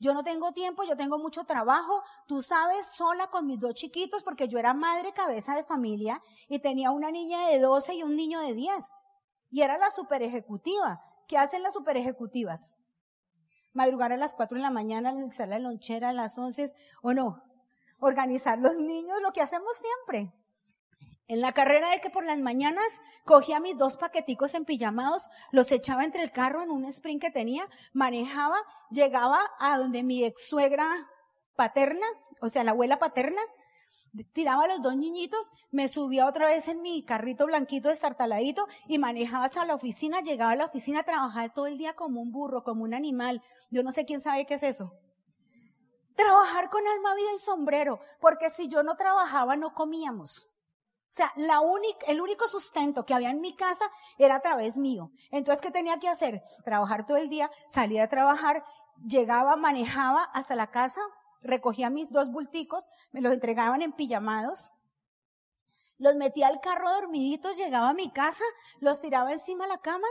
Yo 0.00 0.14
no 0.14 0.22
tengo 0.22 0.52
tiempo, 0.52 0.84
yo 0.84 0.96
tengo 0.96 1.18
mucho 1.18 1.44
trabajo, 1.44 2.02
tú 2.28 2.40
sabes, 2.40 2.86
sola 2.94 3.26
con 3.28 3.46
mis 3.46 3.58
dos 3.58 3.74
chiquitos, 3.74 4.22
porque 4.22 4.46
yo 4.46 4.58
era 4.58 4.72
madre 4.72 5.12
cabeza 5.12 5.56
de 5.56 5.64
familia 5.64 6.22
y 6.48 6.60
tenía 6.60 6.92
una 6.92 7.10
niña 7.10 7.48
de 7.48 7.58
12 7.58 7.94
y 7.94 8.02
un 8.04 8.14
niño 8.14 8.40
de 8.40 8.54
10. 8.54 8.84
Y 9.50 9.62
era 9.62 9.76
la 9.76 9.90
super 9.90 10.22
ejecutiva. 10.22 11.02
¿Qué 11.26 11.36
hacen 11.36 11.62
las 11.62 11.74
super 11.74 11.96
ejecutivas? 11.96 12.74
Madrugar 13.72 14.12
a 14.12 14.16
las 14.16 14.34
4 14.34 14.56
de 14.56 14.62
la 14.62 14.70
mañana, 14.70 15.10
realizar 15.10 15.48
la 15.48 15.58
lonchera 15.58 16.10
a 16.10 16.12
las 16.12 16.38
11 16.38 16.72
o 17.02 17.12
no. 17.12 17.42
Organizar 17.98 18.58
los 18.58 18.76
niños, 18.76 19.20
lo 19.20 19.32
que 19.32 19.42
hacemos 19.42 19.72
siempre. 19.76 20.32
En 21.28 21.42
la 21.42 21.52
carrera 21.52 21.90
de 21.90 22.00
que 22.00 22.08
por 22.08 22.24
las 22.24 22.38
mañanas 22.38 22.86
cogía 23.26 23.60
mis 23.60 23.76
dos 23.76 23.98
paqueticos 23.98 24.54
empillamados, 24.54 25.28
los 25.52 25.70
echaba 25.70 26.04
entre 26.04 26.22
el 26.22 26.32
carro 26.32 26.62
en 26.62 26.70
un 26.70 26.86
sprint 26.86 27.20
que 27.20 27.30
tenía, 27.30 27.68
manejaba, 27.92 28.56
llegaba 28.90 29.38
a 29.60 29.76
donde 29.76 30.02
mi 30.02 30.24
ex 30.24 30.48
suegra 30.48 30.88
paterna, 31.54 32.06
o 32.40 32.48
sea, 32.48 32.64
la 32.64 32.70
abuela 32.70 32.98
paterna, 32.98 33.42
tiraba 34.32 34.64
a 34.64 34.68
los 34.68 34.80
dos 34.80 34.96
niñitos, 34.96 35.50
me 35.70 35.88
subía 35.88 36.26
otra 36.26 36.46
vez 36.46 36.66
en 36.66 36.80
mi 36.80 37.04
carrito 37.04 37.44
blanquito 37.44 37.90
destartaladito 37.90 38.66
y 38.86 38.98
manejaba 38.98 39.44
hasta 39.44 39.66
la 39.66 39.74
oficina, 39.74 40.22
llegaba 40.22 40.52
a 40.52 40.56
la 40.56 40.64
oficina, 40.64 41.02
trabajaba 41.02 41.50
todo 41.50 41.66
el 41.66 41.76
día 41.76 41.94
como 41.94 42.22
un 42.22 42.32
burro, 42.32 42.64
como 42.64 42.84
un 42.84 42.94
animal. 42.94 43.42
Yo 43.70 43.82
no 43.82 43.92
sé 43.92 44.06
quién 44.06 44.20
sabe 44.20 44.46
qué 44.46 44.54
es 44.54 44.62
eso. 44.62 44.94
Trabajar 46.16 46.70
con 46.70 46.86
alma, 46.88 47.14
vida 47.14 47.34
y 47.36 47.38
sombrero, 47.38 48.00
porque 48.18 48.48
si 48.48 48.66
yo 48.68 48.82
no 48.82 48.96
trabajaba 48.96 49.56
no 49.56 49.74
comíamos. 49.74 50.48
O 51.08 51.12
sea, 51.12 51.32
la 51.36 51.60
única, 51.60 52.06
el 52.06 52.20
único 52.20 52.46
sustento 52.48 53.06
que 53.06 53.14
había 53.14 53.30
en 53.30 53.40
mi 53.40 53.56
casa 53.56 53.84
era 54.18 54.36
a 54.36 54.40
través 54.40 54.76
mío. 54.76 55.10
Entonces, 55.30 55.62
¿qué 55.62 55.70
tenía 55.70 55.98
que 55.98 56.08
hacer? 56.08 56.42
Trabajar 56.64 57.06
todo 57.06 57.16
el 57.16 57.30
día, 57.30 57.50
salía 57.66 58.04
a 58.04 58.08
trabajar, 58.08 58.62
llegaba, 59.06 59.56
manejaba 59.56 60.22
hasta 60.24 60.54
la 60.54 60.70
casa, 60.70 61.00
recogía 61.40 61.88
mis 61.88 62.10
dos 62.12 62.30
bulticos, 62.30 62.84
me 63.10 63.22
los 63.22 63.32
entregaban 63.32 63.80
en 63.80 63.92
pijamados, 63.92 64.72
los 65.96 66.14
metía 66.16 66.48
al 66.48 66.60
carro 66.60 66.90
dormiditos, 66.90 67.56
llegaba 67.56 67.90
a 67.90 67.94
mi 67.94 68.10
casa, 68.10 68.44
los 68.80 69.00
tiraba 69.00 69.32
encima 69.32 69.64
de 69.64 69.72
la 69.72 69.78
cama, 69.78 70.06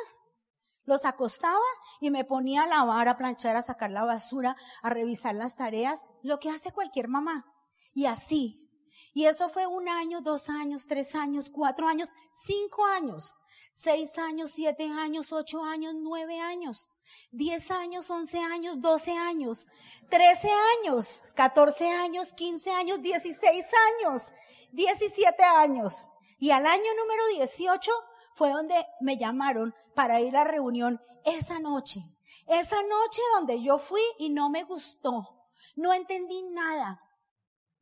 los 0.83 1.05
acostaba 1.05 1.59
y 1.99 2.09
me 2.09 2.25
ponía 2.25 2.63
a 2.63 2.67
lavar, 2.67 3.07
a 3.07 3.17
planchar, 3.17 3.55
a 3.55 3.61
sacar 3.61 3.91
la 3.91 4.03
basura, 4.03 4.55
a 4.81 4.89
revisar 4.89 5.35
las 5.35 5.55
tareas, 5.55 6.01
lo 6.23 6.39
que 6.39 6.49
hace 6.49 6.71
cualquier 6.71 7.07
mamá. 7.07 7.45
Y 7.93 8.05
así. 8.05 8.66
Y 9.13 9.25
eso 9.25 9.49
fue 9.49 9.67
un 9.67 9.89
año, 9.89 10.21
dos 10.21 10.49
años, 10.49 10.87
tres 10.87 11.15
años, 11.15 11.49
cuatro 11.49 11.87
años, 11.87 12.09
cinco 12.31 12.85
años, 12.85 13.35
seis 13.73 14.17
años, 14.17 14.51
siete 14.51 14.83
años, 14.85 15.31
ocho 15.31 15.63
años, 15.63 15.93
nueve 15.95 16.39
años. 16.39 16.89
10 17.31 17.71
años, 17.71 18.09
11 18.09 18.39
años, 18.39 18.81
12 18.81 19.11
años, 19.11 19.67
13 20.09 20.49
años, 20.83 21.23
14 21.35 21.89
años, 21.89 22.33
15 22.33 22.71
años, 22.71 23.01
16 23.01 23.65
años, 24.03 24.33
17 24.71 25.43
años. 25.43 25.93
Y 26.39 26.51
al 26.51 26.65
año 26.65 26.93
número 26.97 27.27
18 27.35 27.91
fue 28.35 28.51
donde 28.51 28.75
me 29.01 29.17
llamaron 29.17 29.73
para 29.95 30.21
ir 30.21 30.35
a 30.35 30.43
la 30.43 30.51
reunión 30.51 31.01
esa 31.25 31.59
noche. 31.59 32.01
Esa 32.47 32.81
noche 32.83 33.21
donde 33.35 33.61
yo 33.61 33.77
fui 33.77 34.01
y 34.19 34.29
no 34.29 34.49
me 34.49 34.63
gustó. 34.63 35.47
No 35.75 35.93
entendí 35.93 36.43
nada. 36.43 37.01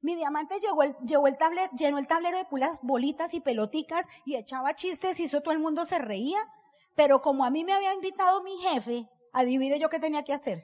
Mi 0.05 0.13
diamante 0.13 0.59
llegó 0.59 0.83
el, 0.83 0.95
el 0.99 1.37
tablero, 1.39 1.71
llenó 1.75 1.97
el 1.97 2.05
tablero 2.05 2.37
de 2.37 2.45
pulas 2.45 2.77
bolitas 2.83 3.33
y 3.33 3.41
peloticas 3.41 4.07
y 4.23 4.35
echaba 4.35 4.75
chistes 4.75 5.19
y 5.19 5.23
eso 5.23 5.41
todo 5.41 5.51
el 5.51 5.57
mundo 5.57 5.83
se 5.83 5.97
reía. 5.97 6.37
Pero 6.93 7.23
como 7.23 7.43
a 7.43 7.49
mí 7.49 7.63
me 7.63 7.73
había 7.73 7.91
invitado 7.91 8.43
mi 8.43 8.55
jefe, 8.57 9.09
adivine 9.33 9.79
yo 9.79 9.89
qué 9.89 9.97
tenía 9.97 10.21
que 10.21 10.33
hacer. 10.33 10.63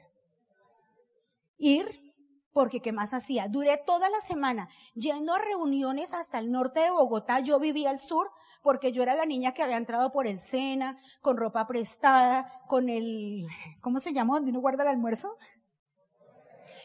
Ir, 1.58 2.14
porque 2.52 2.80
¿qué 2.80 2.92
más 2.92 3.14
hacía? 3.14 3.48
Duré 3.48 3.78
toda 3.84 4.08
la 4.10 4.20
semana 4.20 4.68
yendo 4.94 5.34
a 5.34 5.40
reuniones 5.40 6.14
hasta 6.14 6.38
el 6.38 6.52
norte 6.52 6.78
de 6.78 6.92
Bogotá. 6.92 7.40
Yo 7.40 7.58
vivía 7.58 7.90
al 7.90 7.98
sur 7.98 8.30
porque 8.62 8.92
yo 8.92 9.02
era 9.02 9.16
la 9.16 9.26
niña 9.26 9.54
que 9.54 9.64
había 9.64 9.76
entrado 9.76 10.12
por 10.12 10.28
el 10.28 10.38
Sena, 10.38 10.98
con 11.20 11.36
ropa 11.36 11.66
prestada, 11.66 12.62
con 12.68 12.88
el, 12.88 13.48
¿cómo 13.80 13.98
se 13.98 14.12
llama? 14.12 14.34
¿Dónde 14.34 14.52
uno 14.52 14.60
guarda 14.60 14.84
el 14.84 14.90
almuerzo? 14.90 15.34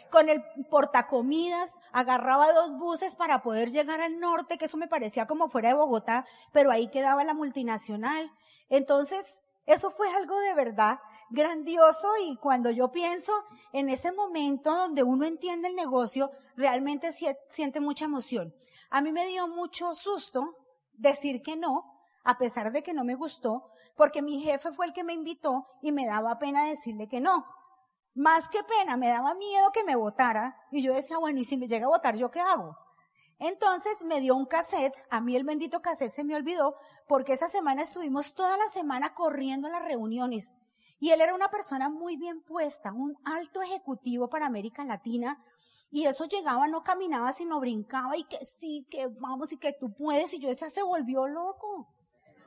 Con 0.09 0.29
el 0.29 0.43
portacomidas, 0.69 1.73
agarraba 1.91 2.53
dos 2.53 2.77
buses 2.77 3.15
para 3.15 3.41
poder 3.41 3.71
llegar 3.71 4.01
al 4.01 4.19
norte, 4.19 4.57
que 4.57 4.65
eso 4.65 4.77
me 4.77 4.87
parecía 4.87 5.27
como 5.27 5.49
fuera 5.49 5.69
de 5.69 5.75
Bogotá, 5.75 6.25
pero 6.51 6.71
ahí 6.71 6.87
quedaba 6.87 7.23
la 7.23 7.33
multinacional. 7.33 8.31
Entonces, 8.69 9.43
eso 9.65 9.91
fue 9.91 10.09
algo 10.15 10.39
de 10.39 10.53
verdad 10.53 10.99
grandioso 11.29 12.07
y 12.25 12.37
cuando 12.37 12.71
yo 12.71 12.89
pienso 12.89 13.33
en 13.73 13.89
ese 13.89 14.13
momento 14.13 14.73
donde 14.73 15.03
uno 15.03 15.25
entiende 15.25 15.67
el 15.67 15.75
negocio, 15.75 16.31
realmente 16.55 17.09
siente 17.49 17.81
mucha 17.81 18.05
emoción. 18.05 18.55
A 18.89 19.01
mí 19.01 19.11
me 19.11 19.27
dio 19.27 19.47
mucho 19.49 19.93
susto 19.93 20.55
decir 20.93 21.41
que 21.41 21.57
no, 21.57 21.83
a 22.23 22.37
pesar 22.37 22.71
de 22.71 22.81
que 22.81 22.93
no 22.93 23.03
me 23.03 23.15
gustó, 23.15 23.69
porque 23.97 24.21
mi 24.21 24.39
jefe 24.39 24.71
fue 24.71 24.85
el 24.85 24.93
que 24.93 25.03
me 25.03 25.13
invitó 25.13 25.65
y 25.81 25.91
me 25.91 26.05
daba 26.05 26.39
pena 26.39 26.63
decirle 26.63 27.09
que 27.09 27.19
no. 27.19 27.45
Más 28.17 28.49
que 28.49 28.63
pena, 28.63 28.97
me 28.97 29.09
daba 29.09 29.35
miedo 29.35 29.71
que 29.71 29.83
me 29.83 29.95
votara 29.95 30.57
y 30.71 30.81
yo 30.81 30.91
decía, 30.91 31.19
bueno, 31.19 31.39
y 31.39 31.45
si 31.45 31.55
me 31.55 31.67
llega 31.67 31.85
a 31.85 31.89
votar, 31.89 32.15
¿yo 32.15 32.31
qué 32.31 32.39
hago? 32.39 32.75
Entonces 33.37 34.01
me 34.01 34.19
dio 34.19 34.35
un 34.35 34.47
cassette, 34.47 34.95
a 35.11 35.21
mí 35.21 35.35
el 35.35 35.43
bendito 35.43 35.83
cassette 35.83 36.13
se 36.13 36.23
me 36.23 36.35
olvidó, 36.35 36.77
porque 37.07 37.33
esa 37.33 37.47
semana 37.47 37.83
estuvimos 37.83 38.33
toda 38.33 38.57
la 38.57 38.67
semana 38.69 39.13
corriendo 39.13 39.67
a 39.67 39.69
las 39.71 39.85
reuniones. 39.85 40.51
Y 40.99 41.11
él 41.11 41.21
era 41.21 41.35
una 41.35 41.51
persona 41.51 41.89
muy 41.89 42.17
bien 42.17 42.41
puesta, 42.41 42.91
un 42.91 43.15
alto 43.23 43.61
ejecutivo 43.61 44.27
para 44.29 44.47
América 44.47 44.83
Latina. 44.83 45.39
Y 45.91 46.07
eso 46.07 46.25
llegaba, 46.25 46.67
no 46.67 46.83
caminaba, 46.83 47.31
sino 47.33 47.59
brincaba 47.59 48.17
y 48.17 48.23
que 48.23 48.43
sí, 48.43 48.87
que 48.89 49.05
vamos 49.05 49.51
y 49.51 49.57
que 49.57 49.73
tú 49.73 49.93
puedes. 49.93 50.33
Y 50.33 50.39
yo 50.39 50.49
decía, 50.49 50.71
se 50.71 50.81
volvió 50.81 51.27
loco. 51.27 51.93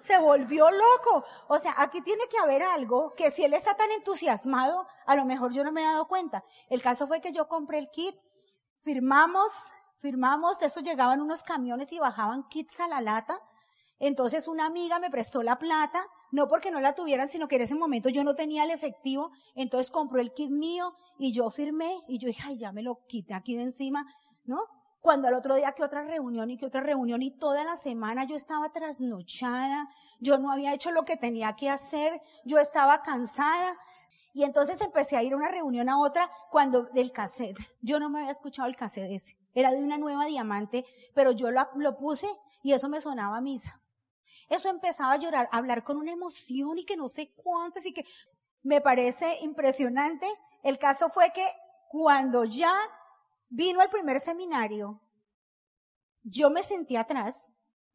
Se 0.01 0.19
volvió 0.19 0.71
loco. 0.71 1.25
O 1.49 1.59
sea, 1.59 1.75
aquí 1.79 2.01
tiene 2.01 2.27
que 2.29 2.39
haber 2.39 2.63
algo 2.63 3.15
que 3.15 3.31
si 3.31 3.45
él 3.45 3.55
está 3.55 3.77
tan 3.77 3.91
entusiasmado, 3.93 4.87
a 5.07 5.17
lo 5.17 5.25
mejor 5.25 5.53
yo 5.53 5.63
no 5.65 5.73
me 5.73 5.83
he 5.83 5.85
dado 5.85 6.09
cuenta. 6.09 6.45
El 6.69 6.83
caso 6.83 7.07
fue 7.07 7.21
que 7.21 7.33
yo 7.33 7.49
compré 7.49 7.79
el 7.79 7.91
kit, 7.91 8.17
firmamos, 8.83 9.53
firmamos, 9.99 10.59
de 10.59 10.67
eso 10.67 10.81
llegaban 10.81 11.21
unos 11.21 11.43
camiones 11.43 11.93
y 11.93 11.99
bajaban 11.99 12.49
kits 12.49 12.81
a 12.81 12.89
la 12.89 13.01
lata. 13.01 13.39
Entonces 13.99 14.49
una 14.49 14.65
amiga 14.65 14.99
me 14.99 15.11
prestó 15.11 15.43
la 15.43 15.59
plata, 15.59 16.03
no 16.33 16.49
porque 16.49 16.71
no 16.71 16.81
la 16.81 16.95
tuvieran, 16.95 17.29
sino 17.29 17.49
que 17.49 17.57
en 17.57 17.63
ese 17.63 17.75
momento 17.75 18.09
yo 18.09 18.25
no 18.25 18.35
tenía 18.35 18.65
el 18.65 18.71
efectivo, 18.71 19.31
entonces 19.55 19.91
compró 19.91 20.21
el 20.21 20.33
kit 20.33 20.51
mío 20.51 20.95
y 21.19 21.33
yo 21.33 21.51
firmé 21.51 21.95
y 22.09 22.19
yo 22.19 22.29
dije, 22.29 22.43
ay, 22.47 22.59
ya 22.59 22.73
me 22.73 22.83
lo 22.83 23.05
quité 23.07 23.35
aquí 23.35 23.57
de 23.57 23.65
encima, 23.65 24.07
¿no? 24.45 24.65
Cuando 25.01 25.29
al 25.29 25.35
otro 25.35 25.55
día 25.55 25.73
que 25.73 25.83
otra 25.83 26.03
reunión 26.03 26.51
y 26.51 26.59
que 26.59 26.67
otra 26.67 26.83
reunión 26.83 27.23
y 27.23 27.31
toda 27.31 27.65
la 27.65 27.77
semana 27.77 28.25
yo 28.25 28.37
estaba 28.37 28.71
trasnochada, 28.71 29.89
yo 30.21 30.39
no 30.39 30.53
había 30.53 30.75
hecho 30.75 30.91
lo 30.91 31.05
que 31.05 31.17
tenía 31.17 31.55
que 31.57 31.71
hacer, 31.71 32.21
yo 32.45 32.59
estaba 32.59 33.03
cansada, 33.03 33.77
y 34.33 34.45
entonces 34.45 34.81
empecé 34.81 35.17
a 35.17 35.23
ir 35.23 35.33
a 35.33 35.37
una 35.37 35.49
reunión 35.49 35.89
a 35.89 35.99
otra 35.99 36.31
cuando 36.51 36.85
del 36.85 37.13
cassette. 37.13 37.59
Yo 37.81 37.99
no 37.99 38.11
me 38.11 38.21
había 38.21 38.31
escuchado 38.31 38.69
el 38.69 38.77
cassette 38.77 39.11
ese. 39.11 39.37
Era 39.55 39.73
de 39.73 39.83
una 39.83 39.99
nueva 39.99 40.27
diamante, 40.27 40.85
pero 41.15 41.33
yo 41.33 41.51
lo, 41.51 41.69
lo 41.75 41.97
puse 41.97 42.29
y 42.63 42.73
eso 42.73 42.89
me 42.89 43.01
sonaba 43.01 43.39
a 43.39 43.41
misa. 43.41 43.81
Eso 44.49 44.69
empezaba 44.69 45.13
a 45.13 45.17
llorar, 45.17 45.49
a 45.51 45.59
hablar 45.59 45.83
con 45.83 45.97
una 45.97 46.13
emoción 46.13 46.79
y 46.79 46.85
que 46.85 46.97
no 46.97 47.09
sé 47.09 47.33
cuántas 47.35 47.87
y 47.87 47.93
que 47.93 48.05
me 48.63 48.81
parece 48.81 49.39
impresionante. 49.43 50.29
El 50.63 50.79
caso 50.79 51.09
fue 51.09 51.33
que 51.33 51.47
cuando 51.89 52.45
ya 52.45 52.73
vino 53.51 53.83
el 53.83 53.91
primer 53.91 54.21
seminario, 54.21 55.01
yo 56.23 56.51
me 56.51 56.63
sentí 56.63 56.97
atrás 56.97 57.47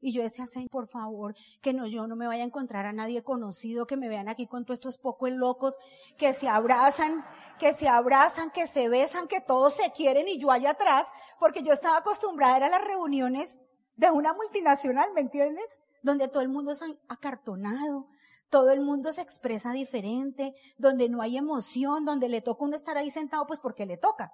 y 0.01 0.11
yo 0.13 0.21
decía, 0.21 0.45
Señor, 0.45 0.69
por 0.69 0.87
favor, 0.87 1.33
que 1.61 1.73
no, 1.73 1.87
yo 1.87 2.05
no 2.05 2.15
me 2.15 2.27
vaya 2.27 2.43
a 2.43 2.45
encontrar 2.45 2.85
a 2.85 2.93
nadie 2.93 3.23
conocido, 3.23 3.87
que 3.87 3.97
me 3.97 4.09
vean 4.09 4.27
aquí 4.27 4.45
con 4.45 4.65
todos 4.65 4.77
estos 4.77 4.97
pocos 4.99 5.31
locos, 5.31 5.75
que 6.17 6.33
se 6.33 6.47
abrazan, 6.47 7.25
que 7.57 7.73
se 7.73 7.87
abrazan, 7.87 8.51
que 8.51 8.67
se 8.67 8.89
besan, 8.89 9.27
que 9.27 9.41
todos 9.41 9.73
se 9.73 9.91
quieren 9.93 10.27
y 10.27 10.37
yo 10.37 10.51
allá 10.51 10.71
atrás, 10.71 11.07
porque 11.39 11.63
yo 11.63 11.73
estaba 11.73 11.97
acostumbrada 11.97 12.67
a 12.67 12.69
las 12.69 12.85
reuniones 12.85 13.61
de 13.95 14.11
una 14.11 14.33
multinacional, 14.33 15.11
¿me 15.13 15.21
entiendes? 15.21 15.79
Donde 16.03 16.27
todo 16.27 16.43
el 16.43 16.49
mundo 16.49 16.73
es 16.73 16.81
acartonado, 17.07 18.07
todo 18.49 18.69
el 18.71 18.81
mundo 18.81 19.11
se 19.11 19.21
expresa 19.21 19.71
diferente, 19.71 20.53
donde 20.77 21.09
no 21.09 21.21
hay 21.21 21.37
emoción, 21.37 22.05
donde 22.05 22.29
le 22.29 22.41
toca 22.41 22.65
uno 22.65 22.75
estar 22.75 22.97
ahí 22.97 23.09
sentado 23.09 23.47
pues 23.47 23.59
porque 23.59 23.85
le 23.85 23.97
toca. 23.97 24.33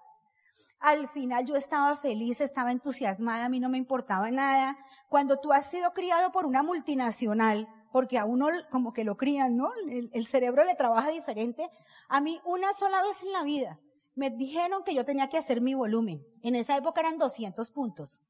Al 0.82 1.08
final 1.08 1.46
yo 1.46 1.56
estaba 1.56 1.96
feliz, 1.96 2.42
estaba 2.42 2.72
entusiasmada, 2.72 3.46
a 3.46 3.50
mí 3.50 3.60
no 3.60 3.70
me 3.70 3.78
importaba 3.78 4.32
nada. 4.32 4.78
Cuando 5.10 5.40
tú 5.40 5.54
has 5.54 5.70
sido 5.70 5.94
criado 5.94 6.32
por 6.32 6.48
una 6.48 6.64
multinacional, 6.64 7.68
porque 7.92 8.18
a 8.18 8.26
uno 8.26 8.48
como 8.72 8.92
que 8.92 9.04
lo 9.04 9.16
crían, 9.16 9.58
¿no? 9.58 9.70
El, 9.88 10.26
cerebro 10.26 10.64
le 10.64 10.74
trabaja 10.74 11.10
diferente. 11.10 11.70
A 12.10 12.20
mí 12.20 12.42
una 12.46 12.74
sola 12.74 13.04
vez 13.04 13.22
en 13.22 13.32
la 13.32 13.44
vida 13.44 13.80
me 14.16 14.32
dijeron 14.32 14.84
que 14.84 14.96
yo 14.96 15.06
tenía 15.06 15.30
que 15.30 15.38
hacer 15.38 15.62
mi 15.62 15.76
volumen. 15.76 16.26
En 16.42 16.56
esa 16.56 16.76
época 16.76 17.02
eran 17.02 17.20
200 17.20 17.70
puntos. 17.70 18.22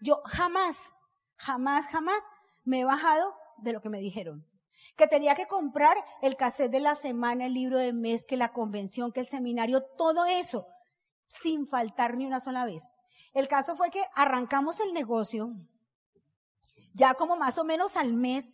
Yo 0.00 0.20
jamás, 0.24 0.78
jamás, 1.36 1.86
jamás 1.86 2.22
me 2.64 2.80
he 2.80 2.84
bajado 2.84 3.36
de 3.58 3.72
lo 3.72 3.80
que 3.80 3.88
me 3.88 4.00
dijeron. 4.00 4.44
Que 4.96 5.06
tenía 5.06 5.36
que 5.36 5.46
comprar 5.46 5.96
el 6.22 6.36
cassette 6.36 6.72
de 6.72 6.80
la 6.80 6.96
semana, 6.96 7.46
el 7.46 7.54
libro 7.54 7.78
de 7.78 7.92
mes, 7.92 8.26
que 8.26 8.36
la 8.36 8.52
convención, 8.52 9.12
que 9.12 9.20
el 9.20 9.26
seminario, 9.26 9.84
todo 9.96 10.24
eso 10.24 10.66
sin 11.42 11.66
faltar 11.66 12.16
ni 12.16 12.26
una 12.26 12.40
sola 12.40 12.64
vez. 12.64 12.82
El 13.32 13.48
caso 13.48 13.76
fue 13.76 13.90
que 13.90 14.04
arrancamos 14.14 14.80
el 14.80 14.92
negocio, 14.92 15.50
ya 16.92 17.14
como 17.14 17.36
más 17.36 17.58
o 17.58 17.64
menos 17.64 17.96
al 17.96 18.12
mes, 18.12 18.52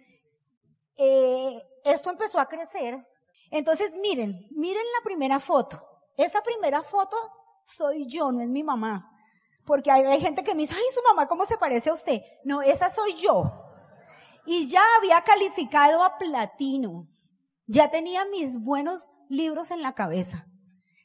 eh, 0.97 1.63
esto 1.85 2.11
empezó 2.11 2.41
a 2.41 2.49
crecer. 2.49 3.07
Entonces, 3.51 3.95
miren, 4.01 4.47
miren 4.51 4.85
la 4.99 5.05
primera 5.05 5.39
foto. 5.41 5.83
Esa 6.17 6.43
primera 6.43 6.83
foto 6.83 7.17
soy 7.65 8.07
yo, 8.07 8.33
no 8.33 8.41
es 8.41 8.49
mi 8.49 8.63
mamá. 8.63 9.07
Porque 9.67 9.91
hay, 9.91 10.05
hay 10.05 10.21
gente 10.21 10.43
que 10.43 10.55
me 10.55 10.63
dice, 10.63 10.75
ay, 10.75 10.85
su 10.95 11.03
mamá, 11.03 11.29
¿cómo 11.29 11.45
se 11.45 11.59
parece 11.59 11.91
a 11.91 11.95
usted? 11.95 12.23
No, 12.45 12.63
esa 12.63 12.91
soy 12.91 13.15
yo. 13.15 13.45
Y 14.47 14.69
ya 14.69 14.83
había 14.99 15.23
calificado 15.23 16.03
a 16.03 16.17
platino. 16.17 17.09
Ya 17.67 17.91
tenía 17.91 18.25
mis 18.25 18.59
buenos 18.59 19.11
libros 19.29 19.71
en 19.71 19.83
la 19.83 19.95
cabeza. 19.95 20.50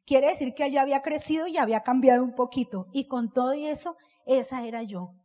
Quiere 0.06 0.28
decir 0.28 0.54
que 0.54 0.66
ella 0.66 0.82
había 0.82 1.02
crecido 1.02 1.48
y 1.48 1.58
había 1.58 1.82
cambiado 1.82 2.24
un 2.24 2.36
poquito. 2.36 2.88
Y 2.94 3.08
con 3.08 3.32
todo 3.34 3.54
eso, 3.54 3.98
esa 4.26 4.66
era 4.66 4.84
yo. 4.84 5.16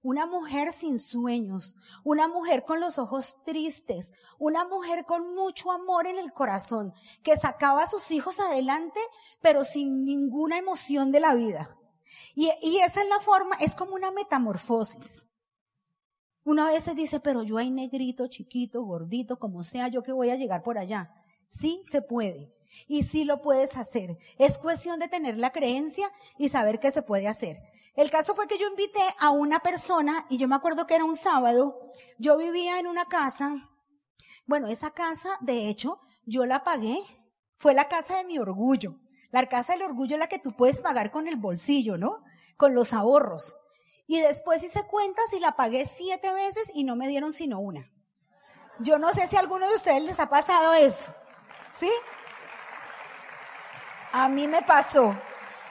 Una 0.00 0.26
mujer 0.26 0.72
sin 0.72 1.00
sueños, 1.00 1.74
una 2.04 2.28
mujer 2.28 2.64
con 2.64 2.78
los 2.80 2.98
ojos 2.98 3.36
tristes, 3.44 4.12
una 4.38 4.64
mujer 4.64 5.04
con 5.04 5.34
mucho 5.34 5.72
amor 5.72 6.06
en 6.06 6.18
el 6.18 6.32
corazón, 6.32 6.94
que 7.24 7.36
sacaba 7.36 7.82
a 7.82 7.88
sus 7.88 8.12
hijos 8.12 8.38
adelante, 8.38 9.00
pero 9.42 9.64
sin 9.64 10.04
ninguna 10.04 10.56
emoción 10.56 11.10
de 11.10 11.18
la 11.18 11.34
vida. 11.34 11.76
Y, 12.36 12.48
y 12.62 12.78
esa 12.78 13.02
es 13.02 13.08
la 13.08 13.18
forma, 13.18 13.56
es 13.56 13.74
como 13.74 13.96
una 13.96 14.12
metamorfosis. 14.12 15.26
Uno 16.44 16.64
a 16.64 16.70
veces 16.70 16.94
dice, 16.94 17.18
pero 17.18 17.42
yo 17.42 17.58
hay 17.58 17.70
negrito, 17.70 18.28
chiquito, 18.28 18.82
gordito, 18.84 19.38
como 19.40 19.64
sea, 19.64 19.88
yo 19.88 20.04
que 20.04 20.12
voy 20.12 20.30
a 20.30 20.36
llegar 20.36 20.62
por 20.62 20.78
allá. 20.78 21.12
Sí 21.48 21.82
se 21.90 22.02
puede. 22.02 22.54
Y 22.86 23.02
sí 23.02 23.24
lo 23.24 23.40
puedes 23.40 23.76
hacer. 23.76 24.16
Es 24.38 24.58
cuestión 24.58 25.00
de 25.00 25.08
tener 25.08 25.38
la 25.38 25.50
creencia 25.50 26.12
y 26.38 26.50
saber 26.50 26.78
que 26.78 26.90
se 26.90 27.02
puede 27.02 27.26
hacer. 27.26 27.56
El 27.96 28.10
caso 28.10 28.34
fue 28.36 28.46
que 28.46 28.58
yo 28.58 28.68
invité 28.68 29.02
a 29.18 29.30
una 29.30 29.58
persona 29.58 30.26
y 30.28 30.38
yo 30.38 30.46
me 30.46 30.54
acuerdo 30.54 30.86
que 30.86 30.94
era 30.94 31.04
un 31.04 31.16
sábado. 31.16 31.90
Yo 32.18 32.36
vivía 32.36 32.78
en 32.78 32.86
una 32.86 33.06
casa. 33.06 33.68
Bueno, 34.46 34.68
esa 34.68 34.90
casa, 34.92 35.30
de 35.40 35.68
hecho, 35.68 35.98
yo 36.24 36.46
la 36.46 36.62
pagué. 36.62 36.98
Fue 37.56 37.74
la 37.74 37.88
casa 37.88 38.18
de 38.18 38.24
mi 38.24 38.38
orgullo. 38.38 39.00
La 39.30 39.46
casa 39.46 39.72
del 39.72 39.82
orgullo 39.82 40.14
es 40.14 40.20
la 40.20 40.28
que 40.28 40.38
tú 40.38 40.54
puedes 40.54 40.78
pagar 40.80 41.10
con 41.10 41.26
el 41.26 41.36
bolsillo, 41.36 41.96
¿no? 41.98 42.22
Con 42.56 42.74
los 42.74 42.92
ahorros. 42.92 43.56
Y 44.06 44.20
después 44.20 44.62
hice 44.62 44.86
cuentas 44.86 45.24
y 45.32 45.40
la 45.40 45.56
pagué 45.56 45.84
siete 45.86 46.32
veces 46.32 46.70
y 46.74 46.84
no 46.84 46.94
me 46.94 47.08
dieron 47.08 47.32
sino 47.32 47.58
una. 47.58 47.90
Yo 48.78 48.98
no 48.98 49.12
sé 49.12 49.26
si 49.26 49.36
a 49.36 49.40
alguno 49.40 49.68
de 49.68 49.74
ustedes 49.74 50.02
les 50.02 50.20
ha 50.20 50.28
pasado 50.28 50.74
eso. 50.74 51.12
¿Sí? 51.70 51.90
A 54.12 54.28
mí 54.28 54.48
me 54.48 54.62
pasó. 54.62 55.14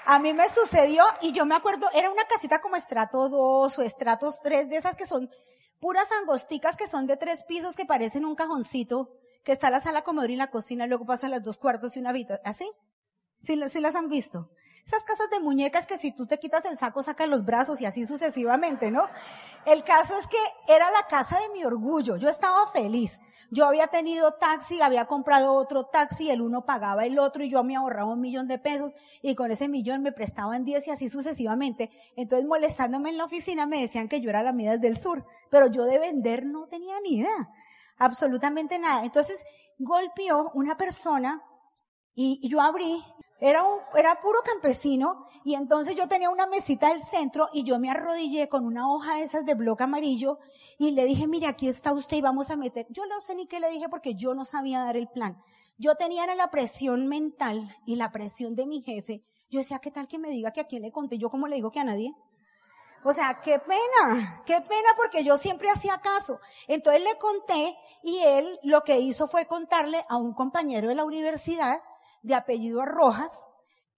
A 0.05 0.19
mí 0.19 0.33
me 0.33 0.47
sucedió 0.47 1.03
y 1.21 1.33
yo 1.33 1.45
me 1.45 1.55
acuerdo, 1.55 1.89
era 1.93 2.09
una 2.09 2.25
casita 2.25 2.61
como 2.61 2.77
estrato 2.77 3.27
2 3.27 3.77
o 3.77 3.81
estratos 3.81 4.39
3 4.41 4.69
de 4.69 4.77
esas 4.77 4.95
que 4.95 5.05
son 5.05 5.29
puras 5.79 6.07
angosticas 6.21 6.75
que 6.75 6.87
son 6.87 7.07
de 7.07 7.17
tres 7.17 7.43
pisos 7.43 7.75
que 7.75 7.85
parecen 7.85 8.25
un 8.25 8.35
cajoncito, 8.35 9.11
que 9.43 9.51
está 9.51 9.69
la 9.69 9.81
sala 9.81 10.03
comedor 10.03 10.31
y 10.31 10.35
la 10.35 10.49
cocina, 10.49 10.87
luego 10.87 11.05
pasan 11.05 11.31
los 11.31 11.43
dos 11.43 11.57
cuartos 11.57 11.95
y 11.95 11.99
una 11.99 12.11
habitación, 12.11 12.41
¿así? 12.45 12.71
¿Sí, 13.37 13.61
¿Sí 13.69 13.81
las 13.81 13.95
han 13.95 14.09
visto? 14.09 14.49
Esas 14.87 15.03
casas 15.03 15.29
de 15.29 15.41
muñecas 15.41 15.85
que 15.85 15.97
si 15.97 16.13
tú 16.13 16.27
te 16.27 16.39
quitas 16.39 16.63
el 16.63 16.77
saco 16.77 17.03
sacan 17.03 17.29
los 17.29 17.43
brazos 17.43 17.81
y 17.81 17.85
así 17.85 18.05
sucesivamente, 18.05 18.89
¿no? 18.89 19.09
El 19.65 19.83
caso 19.83 20.17
es 20.17 20.27
que 20.27 20.37
era 20.65 20.89
la 20.91 21.07
casa 21.07 21.37
de 21.41 21.49
mi 21.49 21.65
orgullo. 21.65 22.15
Yo 22.15 22.29
estaba 22.29 22.65
feliz. 22.67 23.19
Yo 23.51 23.65
había 23.65 23.87
tenido 23.87 24.31
taxi, 24.35 24.81
había 24.81 25.05
comprado 25.05 25.55
otro 25.55 25.87
taxi, 25.87 26.31
el 26.31 26.41
uno 26.41 26.65
pagaba 26.65 27.05
el 27.05 27.19
otro 27.19 27.43
y 27.43 27.49
yo 27.49 27.65
me 27.65 27.75
ahorraba 27.75 28.13
un 28.13 28.21
millón 28.21 28.47
de 28.47 28.59
pesos 28.59 28.95
y 29.21 29.35
con 29.35 29.51
ese 29.51 29.67
millón 29.67 30.03
me 30.03 30.13
prestaban 30.13 30.63
diez 30.63 30.87
y 30.87 30.91
así 30.91 31.09
sucesivamente. 31.09 31.89
Entonces 32.15 32.47
molestándome 32.47 33.09
en 33.09 33.17
la 33.17 33.25
oficina 33.25 33.65
me 33.65 33.81
decían 33.81 34.07
que 34.07 34.21
yo 34.21 34.29
era 34.29 34.41
la 34.41 34.53
mía 34.53 34.77
del 34.77 34.95
sur, 34.95 35.25
pero 35.51 35.67
yo 35.67 35.83
de 35.83 35.99
vender 35.99 36.45
no 36.45 36.67
tenía 36.67 36.95
ni 37.01 37.17
idea. 37.17 37.49
Absolutamente 37.97 38.79
nada. 38.79 39.03
Entonces 39.03 39.43
golpeó 39.79 40.49
una 40.53 40.77
persona 40.77 41.43
y 42.15 42.47
yo 42.47 42.61
abrí 42.61 43.03
era, 43.39 43.63
un, 43.63 43.79
era 43.95 44.19
puro 44.19 44.39
campesino 44.43 45.25
y 45.43 45.55
entonces 45.55 45.95
yo 45.95 46.07
tenía 46.07 46.29
una 46.29 46.47
mesita 46.47 46.89
del 46.89 47.03
centro 47.03 47.49
y 47.53 47.63
yo 47.63 47.79
me 47.79 47.89
arrodillé 47.89 48.49
con 48.49 48.65
una 48.65 48.91
hoja 48.91 49.15
de 49.15 49.23
esas 49.23 49.45
de 49.45 49.53
bloque 49.53 49.83
amarillo 49.83 50.39
y 50.77 50.91
le 50.91 51.05
dije, 51.05 51.27
mire, 51.27 51.47
aquí 51.47 51.67
está 51.67 51.93
usted 51.93 52.17
y 52.17 52.21
vamos 52.21 52.49
a 52.49 52.57
meter. 52.57 52.87
Yo 52.89 53.05
no 53.05 53.21
sé 53.21 53.35
ni 53.35 53.47
qué 53.47 53.59
le 53.59 53.69
dije 53.69 53.89
porque 53.89 54.15
yo 54.15 54.33
no 54.33 54.45
sabía 54.45 54.83
dar 54.83 54.97
el 54.97 55.07
plan. 55.07 55.41
Yo 55.77 55.95
tenía 55.95 56.25
la 56.35 56.49
presión 56.49 57.07
mental 57.07 57.75
y 57.85 57.95
la 57.95 58.11
presión 58.11 58.55
de 58.55 58.65
mi 58.65 58.81
jefe. 58.81 59.23
Yo 59.49 59.59
decía, 59.59 59.79
¿qué 59.79 59.91
tal 59.91 60.07
que 60.07 60.17
me 60.17 60.29
diga 60.29 60.51
que 60.51 60.61
a 60.61 60.67
quién 60.67 60.81
le 60.81 60.91
conté? 60.91 61.17
Yo 61.17 61.29
como 61.29 61.47
le 61.47 61.55
digo 61.55 61.71
que 61.71 61.79
a 61.79 61.83
nadie. 61.83 62.15
O 63.03 63.13
sea, 63.13 63.39
qué 63.43 63.59
pena, 63.59 64.41
qué 64.45 64.59
pena 64.61 64.89
porque 64.97 65.23
yo 65.23 65.37
siempre 65.37 65.69
hacía 65.69 65.99
caso. 65.99 66.39
Entonces 66.67 67.03
le 67.03 67.17
conté 67.17 67.77
y 68.03 68.17
él 68.19 68.59
lo 68.63 68.83
que 68.83 68.99
hizo 68.99 69.27
fue 69.27 69.45
contarle 69.45 70.03
a 70.09 70.17
un 70.17 70.33
compañero 70.33 70.89
de 70.89 70.95
la 70.95 71.05
universidad 71.05 71.79
de 72.23 72.35
apellido 72.35 72.85
Rojas, 72.85 73.31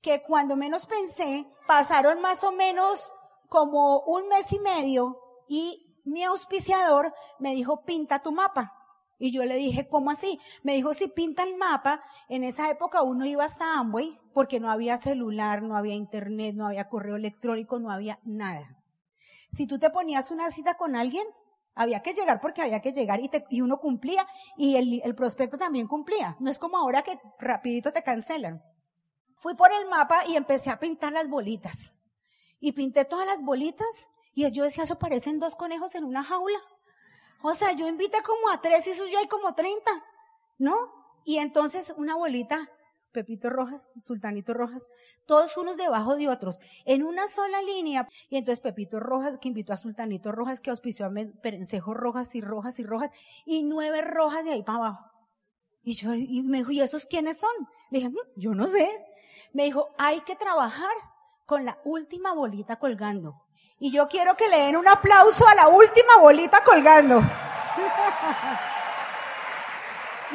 que 0.01 0.21
cuando 0.21 0.55
menos 0.55 0.87
pensé, 0.87 1.45
pasaron 1.67 2.21
más 2.21 2.43
o 2.43 2.51
menos 2.51 3.13
como 3.47 4.01
un 4.01 4.27
mes 4.29 4.51
y 4.53 4.59
medio 4.59 5.17
y 5.47 6.01
mi 6.05 6.23
auspiciador 6.23 7.13
me 7.39 7.53
dijo, 7.53 7.83
pinta 7.83 8.21
tu 8.21 8.31
mapa. 8.31 8.73
Y 9.21 9.33
yo 9.33 9.43
le 9.43 9.55
dije, 9.55 9.89
¿cómo 9.89 10.11
así? 10.11 10.39
Me 10.63 10.75
dijo, 10.75 10.93
si 10.93 11.09
pinta 11.09 11.43
el 11.43 11.57
mapa, 11.57 12.01
en 12.29 12.45
esa 12.45 12.69
época 12.69 13.03
uno 13.03 13.25
iba 13.25 13.43
hasta 13.43 13.77
Amway 13.77 14.17
porque 14.33 14.61
no 14.61 14.71
había 14.71 14.97
celular, 14.97 15.61
no 15.61 15.75
había 15.75 15.93
internet, 15.93 16.55
no 16.55 16.65
había 16.65 16.87
correo 16.87 17.17
electrónico, 17.17 17.79
no 17.79 17.91
había 17.91 18.19
nada. 18.23 18.77
Si 19.51 19.67
tú 19.67 19.77
te 19.77 19.89
ponías 19.89 20.31
una 20.31 20.49
cita 20.51 20.75
con 20.75 20.95
alguien, 20.95 21.25
había 21.79 22.01
que 22.01 22.13
llegar 22.13 22.41
porque 22.41 22.61
había 22.61 22.81
que 22.81 22.91
llegar 22.91 23.21
y, 23.21 23.31
y 23.49 23.61
uno 23.61 23.79
cumplía 23.79 24.27
y 24.57 24.75
el, 24.75 25.01
el 25.01 25.15
prospecto 25.15 25.57
también 25.57 25.87
cumplía. 25.87 26.35
No 26.41 26.51
es 26.51 26.59
como 26.59 26.77
ahora 26.77 27.03
que 27.03 27.17
rapidito 27.39 27.93
te 27.93 28.03
cancelan. 28.03 28.61
Fui 29.37 29.55
por 29.55 29.71
el 29.71 29.87
mapa 29.87 30.25
y 30.27 30.35
empecé 30.35 30.71
a 30.71 30.79
pintar 30.79 31.13
las 31.13 31.29
bolitas. 31.29 31.95
Y 32.59 32.73
pinté 32.73 33.05
todas 33.05 33.25
las 33.25 33.41
bolitas 33.41 33.87
y 34.35 34.51
yo 34.51 34.65
decía, 34.65 34.83
eso 34.83 34.99
parecen 34.99 35.39
dos 35.39 35.55
conejos 35.55 35.95
en 35.95 36.03
una 36.03 36.21
jaula. 36.21 36.59
O 37.41 37.53
sea, 37.53 37.71
yo 37.71 37.87
invité 37.87 38.21
como 38.23 38.49
a 38.49 38.61
tres 38.61 38.85
y 38.85 38.89
eso 38.89 39.07
yo 39.07 39.17
hay 39.17 39.27
como 39.27 39.55
treinta, 39.55 39.91
¿no? 40.57 40.75
Y 41.23 41.37
entonces 41.37 41.93
una 41.95 42.17
bolita 42.17 42.69
Pepito 43.11 43.49
Rojas, 43.49 43.89
Sultanito 44.01 44.53
Rojas, 44.53 44.87
todos 45.25 45.57
unos 45.57 45.77
debajo 45.77 46.15
de 46.15 46.27
otros, 46.27 46.59
en 46.85 47.03
una 47.03 47.27
sola 47.27 47.61
línea. 47.61 48.07
Y 48.29 48.37
entonces 48.37 48.59
Pepito 48.61 48.99
Rojas, 48.99 49.37
que 49.39 49.47
invitó 49.47 49.73
a 49.73 49.77
Sultanito 49.77 50.31
Rojas, 50.31 50.59
que 50.59 50.69
auspició 50.69 51.05
a 51.05 51.11
Perencejo 51.41 51.93
Rojas 51.93 52.35
y 52.35 52.41
Rojas 52.41 52.79
y 52.79 52.83
Rojas, 52.83 53.11
y 53.45 53.63
nueve 53.63 54.01
Rojas 54.01 54.43
de 54.45 54.51
ahí 54.51 54.63
para 54.63 54.77
abajo. 54.77 55.05
Y 55.83 55.95
yo, 55.95 56.13
y 56.13 56.43
me 56.43 56.59
dijo, 56.59 56.71
¿y 56.71 56.81
esos 56.81 57.05
quiénes 57.05 57.39
son? 57.39 57.67
Le 57.89 57.99
dije, 57.99 58.09
mm, 58.09 58.17
yo 58.35 58.53
no 58.53 58.67
sé. 58.67 58.87
Me 59.53 59.63
dijo, 59.63 59.89
hay 59.97 60.21
que 60.21 60.35
trabajar 60.35 60.91
con 61.45 61.65
la 61.65 61.79
última 61.83 62.33
bolita 62.33 62.77
colgando. 62.77 63.41
Y 63.79 63.91
yo 63.91 64.07
quiero 64.07 64.35
que 64.35 64.49
le 64.49 64.57
den 64.57 64.75
un 64.75 64.87
aplauso 64.87 65.47
a 65.47 65.55
la 65.55 65.69
última 65.69 66.17
bolita 66.19 66.63
colgando. 66.63 67.19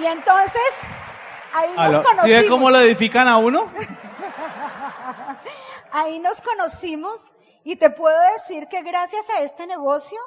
y 0.01 0.07
entonces, 0.07 0.61
Ahí 1.55 1.71
nos 1.77 2.07
conocimos. 2.07 2.25
¿Sí 2.25 2.33
ve 2.33 2.49
cómo 2.49 2.71
lo 2.71 2.81
edifican 2.81 3.29
a 3.29 3.39
uno? 3.39 3.71
Ahí 5.93 6.19
nos 6.19 6.41
conocimos 6.41 7.21
y 7.63 7.77
te 7.77 7.91
puedo 7.91 8.17
decir 8.37 8.67
que 8.67 8.83
gracias 8.83 9.29
a 9.31 9.43
este 9.43 9.67
negocio 9.67 10.19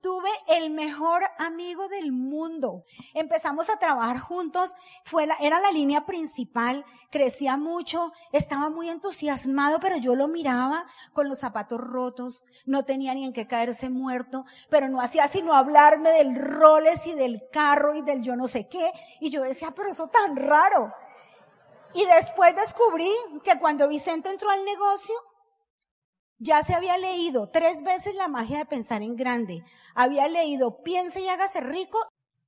Tuve 0.00 0.30
el 0.46 0.70
mejor 0.70 1.22
amigo 1.38 1.88
del 1.88 2.12
mundo. 2.12 2.84
Empezamos 3.14 3.68
a 3.68 3.78
trabajar 3.78 4.20
juntos, 4.20 4.74
fue 5.04 5.26
la, 5.26 5.34
era 5.40 5.58
la 5.58 5.72
línea 5.72 6.06
principal, 6.06 6.84
crecía 7.10 7.56
mucho, 7.56 8.12
estaba 8.32 8.70
muy 8.70 8.88
entusiasmado, 8.90 9.80
pero 9.80 9.96
yo 9.96 10.14
lo 10.14 10.28
miraba 10.28 10.86
con 11.12 11.28
los 11.28 11.40
zapatos 11.40 11.80
rotos, 11.80 12.44
no 12.64 12.84
tenía 12.84 13.12
ni 13.14 13.24
en 13.24 13.32
qué 13.32 13.48
caerse 13.48 13.90
muerto, 13.90 14.44
pero 14.70 14.88
no 14.88 15.00
hacía 15.00 15.26
sino 15.26 15.54
hablarme 15.54 16.10
del 16.10 16.34
roles 16.36 17.04
y 17.06 17.14
del 17.14 17.48
carro 17.50 17.96
y 17.96 18.02
del 18.02 18.22
yo 18.22 18.36
no 18.36 18.46
sé 18.46 18.68
qué, 18.68 18.92
y 19.20 19.30
yo 19.30 19.42
decía, 19.42 19.72
pero 19.74 19.90
eso 19.90 20.06
tan 20.06 20.36
raro. 20.36 20.92
Y 21.94 22.04
después 22.04 22.54
descubrí 22.54 23.10
que 23.42 23.58
cuando 23.58 23.88
Vicente 23.88 24.30
entró 24.30 24.50
al 24.50 24.64
negocio, 24.64 25.14
ya 26.38 26.62
se 26.62 26.74
había 26.74 26.96
leído 26.98 27.48
tres 27.48 27.82
veces 27.82 28.14
la 28.14 28.28
magia 28.28 28.58
de 28.58 28.66
pensar 28.66 29.02
en 29.02 29.16
grande. 29.16 29.64
Había 29.94 30.28
leído 30.28 30.82
piense 30.82 31.20
y 31.20 31.28
hágase 31.28 31.60
rico 31.60 31.98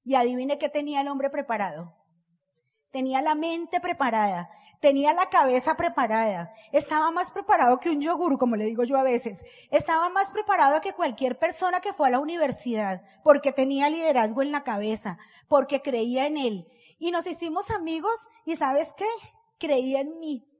y 0.04 0.14
adivine 0.14 0.58
qué 0.58 0.68
tenía 0.68 1.00
el 1.00 1.08
hombre 1.08 1.30
preparado. 1.30 1.96
Tenía 2.90 3.22
la 3.22 3.36
mente 3.36 3.78
preparada, 3.78 4.50
tenía 4.80 5.12
la 5.12 5.28
cabeza 5.28 5.76
preparada, 5.76 6.52
estaba 6.72 7.12
más 7.12 7.30
preparado 7.30 7.78
que 7.78 7.90
un 7.90 8.00
yogur, 8.00 8.36
como 8.36 8.56
le 8.56 8.64
digo 8.64 8.82
yo 8.82 8.96
a 8.96 9.04
veces, 9.04 9.44
estaba 9.70 10.08
más 10.08 10.32
preparado 10.32 10.80
que 10.80 10.92
cualquier 10.92 11.38
persona 11.38 11.80
que 11.80 11.92
fue 11.92 12.08
a 12.08 12.10
la 12.10 12.18
universidad, 12.18 13.02
porque 13.22 13.52
tenía 13.52 13.90
liderazgo 13.90 14.42
en 14.42 14.50
la 14.50 14.64
cabeza, 14.64 15.18
porque 15.46 15.82
creía 15.82 16.26
en 16.26 16.36
él. 16.36 16.66
Y 16.98 17.12
nos 17.12 17.28
hicimos 17.28 17.70
amigos 17.70 18.26
y 18.44 18.56
sabes 18.56 18.92
qué? 18.96 19.06
Creía 19.58 20.00
en 20.00 20.18
mí. 20.18 20.50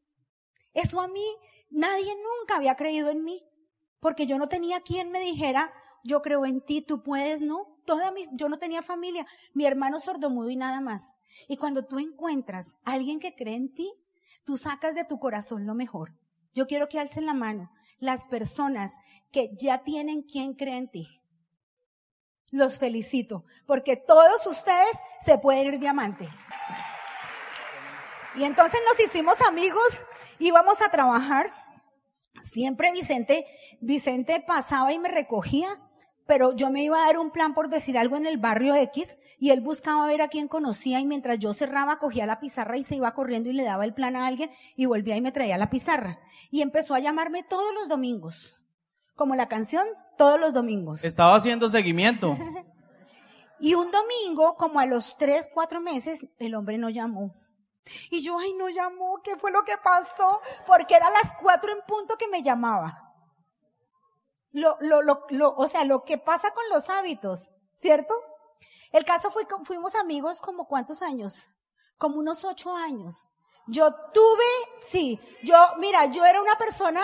Eso 0.73 1.01
a 1.01 1.09
mí 1.09 1.27
Nadie 1.71 2.15
nunca 2.17 2.57
había 2.57 2.77
creído 2.77 3.11
en 3.11 3.25
mí, 3.25 3.43
porque 4.01 4.27
yo 4.27 4.39
no 4.39 4.49
tenía 4.49 4.81
quien 4.81 5.11
me 5.11 5.21
dijera, 5.21 5.73
yo 6.03 6.23
creo 6.23 6.47
en 6.47 6.61
ti, 6.61 6.83
tú 6.83 7.03
puedes, 7.03 7.41
¿no? 7.41 7.79
Toda 7.87 8.11
mi, 8.13 8.29
yo 8.33 8.49
no 8.49 8.59
tenía 8.59 8.83
familia, 8.83 9.27
mi 9.55 9.67
hermano 9.67 10.01
sordomudo 10.01 10.51
y 10.51 10.57
nada 10.57 10.81
más. 10.81 11.03
Y 11.49 11.57
cuando 11.57 11.87
tú 11.87 11.99
encuentras 11.99 12.77
a 12.85 12.93
alguien 12.93 13.21
que 13.21 13.35
cree 13.35 13.55
en 13.55 13.73
ti, 13.73 13.93
tú 14.45 14.57
sacas 14.57 14.95
de 14.95 15.05
tu 15.05 15.19
corazón 15.19 15.67
lo 15.67 15.75
mejor. 15.75 16.15
Yo 16.55 16.67
quiero 16.67 16.89
que 16.89 16.99
alcen 16.99 17.27
la 17.27 17.35
mano 17.35 17.71
las 18.01 18.25
personas 18.25 18.97
que 19.31 19.51
ya 19.61 19.85
tienen 19.85 20.23
quien 20.23 20.55
cree 20.55 20.77
en 20.77 20.91
ti. 20.91 21.23
Los 22.51 22.79
felicito, 22.79 23.45
porque 23.67 23.97
todos 23.97 24.47
ustedes 24.47 24.99
se 25.21 25.39
pueden 25.39 25.75
ir 25.75 25.79
diamante. 25.79 26.29
Y 28.35 28.45
entonces 28.45 28.81
nos 28.89 28.99
hicimos 28.99 29.41
amigos, 29.43 30.05
íbamos 30.39 30.81
a 30.83 30.91
trabajar 30.91 31.53
Siempre 32.43 32.93
Vicente, 32.93 33.47
Vicente 33.81 34.43
pasaba 34.47 34.93
y 34.93 34.99
me 34.99 35.09
recogía, 35.09 35.69
pero 36.27 36.55
yo 36.55 36.71
me 36.71 36.83
iba 36.83 37.03
a 37.03 37.07
dar 37.07 37.19
un 37.19 37.31
plan 37.31 37.55
por 37.55 37.69
decir 37.69 37.99
algo 37.99 38.17
en 38.17 38.27
el 38.27 38.39
barrio 38.39 38.75
X 38.75 39.19
y 39.39 39.51
él 39.51 39.61
buscaba 39.61 40.07
ver 40.07 40.23
a 40.23 40.29
quién 40.29 40.49
conocía 40.49 41.01
y 41.01 41.07
mientras 41.07 41.39
yo 41.39 41.55
cerraba 41.55 41.99
cogía 41.99 42.27
la 42.27 42.41
pizarra 42.41 42.77
y 42.77 42.83
se 42.83 42.97
iba 42.97 43.13
corriendo 43.15 43.51
y 43.51 43.53
le 43.53 43.65
daba 43.65 43.85
el 43.85 43.95
plan 43.95 44.17
a 44.17 44.27
alguien 44.27 44.51
y 44.77 44.87
volvía 44.87 45.17
y 45.17 45.21
me 45.21 45.33
traía 45.33 45.59
la 45.59 45.71
pizarra. 45.71 46.21
Y 46.51 46.63
empezó 46.63 46.95
a 46.95 47.01
llamarme 47.01 47.43
todos 47.43 47.75
los 47.75 47.89
domingos. 47.89 48.57
Como 49.17 49.35
la 49.35 49.49
canción, 49.49 49.87
todos 50.17 50.39
los 50.39 50.53
domingos. 50.53 51.05
Estaba 51.05 51.37
haciendo 51.37 51.69
seguimiento. 51.69 52.37
Y 53.61 53.75
un 53.75 53.91
domingo, 53.91 54.57
como 54.57 54.81
a 54.81 54.87
los 54.87 55.19
tres, 55.19 55.49
cuatro 55.53 55.83
meses, 55.83 56.27
el 56.39 56.55
hombre 56.55 56.79
no 56.79 56.89
llamó. 56.89 57.35
Y 58.11 58.23
yo, 58.23 58.39
ay, 58.39 58.53
no 58.55 58.69
llamó, 58.69 59.21
¿qué 59.23 59.37
fue 59.37 59.51
lo 59.51 59.65
que 59.65 59.77
pasó? 59.79 60.41
Porque 60.67 60.95
era 60.95 61.11
las 61.11 61.33
cuatro 61.41 61.73
en 61.73 61.83
punto 61.87 62.17
que 62.17 62.29
me 62.29 62.43
llamaba. 62.43 63.15
Lo, 64.53 64.77
lo, 64.81 65.03
lo, 65.03 65.27
lo, 65.31 65.55
o 65.57 65.69
sea, 65.69 65.85
lo 65.85 66.05
que 66.05 66.19
pasa 66.19 66.53
con 66.53 66.65
los 66.73 66.89
hábitos, 66.89 67.51
¿cierto? 67.75 68.15
El 68.93 69.05
caso 69.05 69.31
fue 69.31 69.47
que 69.47 69.55
fuimos 69.65 69.95
amigos 69.95 70.41
como 70.41 70.67
cuántos 70.67 71.03
años? 71.03 71.53
Como 71.97 72.19
unos 72.19 72.45
ocho 72.45 72.75
años. 72.75 73.29
Yo 73.67 73.95
tuve, 74.13 74.45
sí, 74.81 75.21
yo, 75.45 75.57
mira, 75.79 76.07
yo 76.07 76.25
era 76.25 76.43
una 76.43 76.59
persona, 76.59 77.01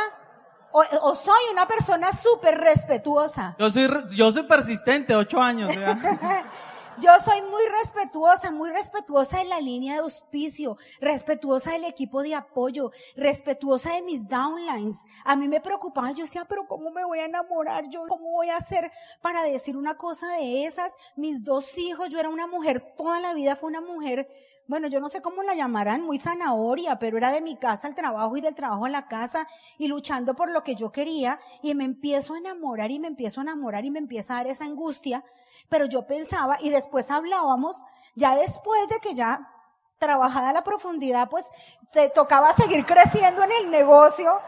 o, 0.72 0.82
o 1.02 1.14
soy 1.14 1.40
una 1.52 1.68
persona 1.68 2.12
súper 2.12 2.58
respetuosa. 2.58 3.54
Yo 3.58 3.70
soy, 3.70 3.88
yo 4.14 4.32
soy 4.32 4.42
persistente, 4.44 5.14
ocho 5.14 5.40
años. 5.40 5.72
Yo 6.98 7.10
soy 7.22 7.42
muy 7.42 7.62
respetuosa, 7.82 8.50
muy 8.50 8.70
respetuosa 8.70 9.40
de 9.40 9.44
la 9.44 9.60
línea 9.60 9.94
de 9.94 10.00
auspicio, 10.00 10.78
respetuosa 10.98 11.72
del 11.72 11.84
equipo 11.84 12.22
de 12.22 12.34
apoyo, 12.34 12.90
respetuosa 13.16 13.92
de 13.92 14.00
mis 14.00 14.26
downlines. 14.26 14.96
A 15.26 15.36
mí 15.36 15.46
me 15.46 15.60
preocupaba, 15.60 16.12
yo 16.12 16.24
decía, 16.24 16.46
pero 16.48 16.66
¿cómo 16.66 16.90
me 16.90 17.04
voy 17.04 17.18
a 17.18 17.26
enamorar 17.26 17.90
yo? 17.90 18.06
¿Cómo 18.08 18.30
voy 18.32 18.48
a 18.48 18.56
hacer 18.56 18.90
para 19.20 19.42
decir 19.42 19.76
una 19.76 19.98
cosa 19.98 20.26
de 20.38 20.64
esas? 20.64 20.94
Mis 21.16 21.44
dos 21.44 21.76
hijos, 21.76 22.08
yo 22.08 22.18
era 22.18 22.30
una 22.30 22.46
mujer, 22.46 22.94
toda 22.96 23.20
la 23.20 23.34
vida 23.34 23.56
fue 23.56 23.68
una 23.68 23.82
mujer, 23.82 24.26
bueno, 24.68 24.88
yo 24.88 25.00
no 25.00 25.08
sé 25.08 25.22
cómo 25.22 25.42
la 25.42 25.54
llamarán, 25.54 26.02
muy 26.02 26.18
zanahoria, 26.18 26.98
pero 26.98 27.18
era 27.18 27.30
de 27.30 27.40
mi 27.40 27.56
casa 27.56 27.86
al 27.86 27.94
trabajo 27.94 28.36
y 28.36 28.40
del 28.40 28.54
trabajo 28.54 28.86
a 28.86 28.90
la 28.90 29.06
casa 29.06 29.46
y 29.78 29.86
luchando 29.86 30.34
por 30.34 30.50
lo 30.50 30.64
que 30.64 30.74
yo 30.74 30.90
quería 30.90 31.38
y 31.62 31.74
me 31.74 31.84
empiezo 31.84 32.34
a 32.34 32.38
enamorar 32.38 32.90
y 32.90 32.98
me 32.98 33.06
empiezo 33.06 33.40
a 33.40 33.44
enamorar 33.44 33.84
y 33.84 33.90
me 33.90 34.00
empieza 34.00 34.34
a 34.34 34.36
dar 34.38 34.48
esa 34.48 34.64
angustia, 34.64 35.24
pero 35.68 35.86
yo 35.86 36.06
pensaba 36.06 36.58
y 36.60 36.70
después 36.70 37.10
hablábamos, 37.10 37.76
ya 38.16 38.34
después 38.34 38.88
de 38.88 38.98
que 38.98 39.14
ya 39.14 39.52
trabajada 39.98 40.52
la 40.52 40.64
profundidad, 40.64 41.28
pues 41.30 41.46
te 41.92 42.08
tocaba 42.10 42.52
seguir 42.52 42.84
creciendo 42.84 43.42
en 43.44 43.52
el 43.52 43.70
negocio 43.70 44.40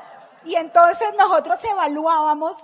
y 0.45 0.57
entonces 0.57 1.09
nosotros 1.17 1.59
evaluábamos. 1.65 2.57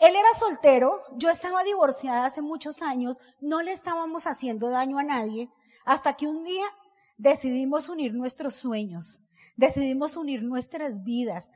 Él 0.00 0.16
era 0.16 0.28
soltero, 0.38 1.02
yo 1.12 1.28
estaba 1.28 1.62
divorciada 1.62 2.24
hace 2.24 2.40
muchos 2.40 2.80
años, 2.80 3.20
no 3.40 3.60
le 3.60 3.72
estábamos 3.72 4.26
haciendo 4.26 4.70
daño 4.70 4.98
a 4.98 5.02
nadie, 5.02 5.50
hasta 5.84 6.14
que 6.14 6.26
un 6.26 6.42
día 6.44 6.64
decidimos 7.20 7.88
unir 7.88 8.14
nuestros 8.14 8.54
sueños, 8.54 9.20
decidimos 9.56 10.16
unir 10.16 10.42
nuestras 10.42 11.04
vidas. 11.04 11.50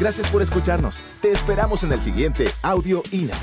Gracias 0.00 0.28
por 0.28 0.42
escucharnos. 0.42 1.02
Te 1.22 1.30
esperamos 1.30 1.84
en 1.84 1.92
el 1.92 2.00
siguiente 2.02 2.48
Audio 2.62 3.02
INA. 3.12 3.38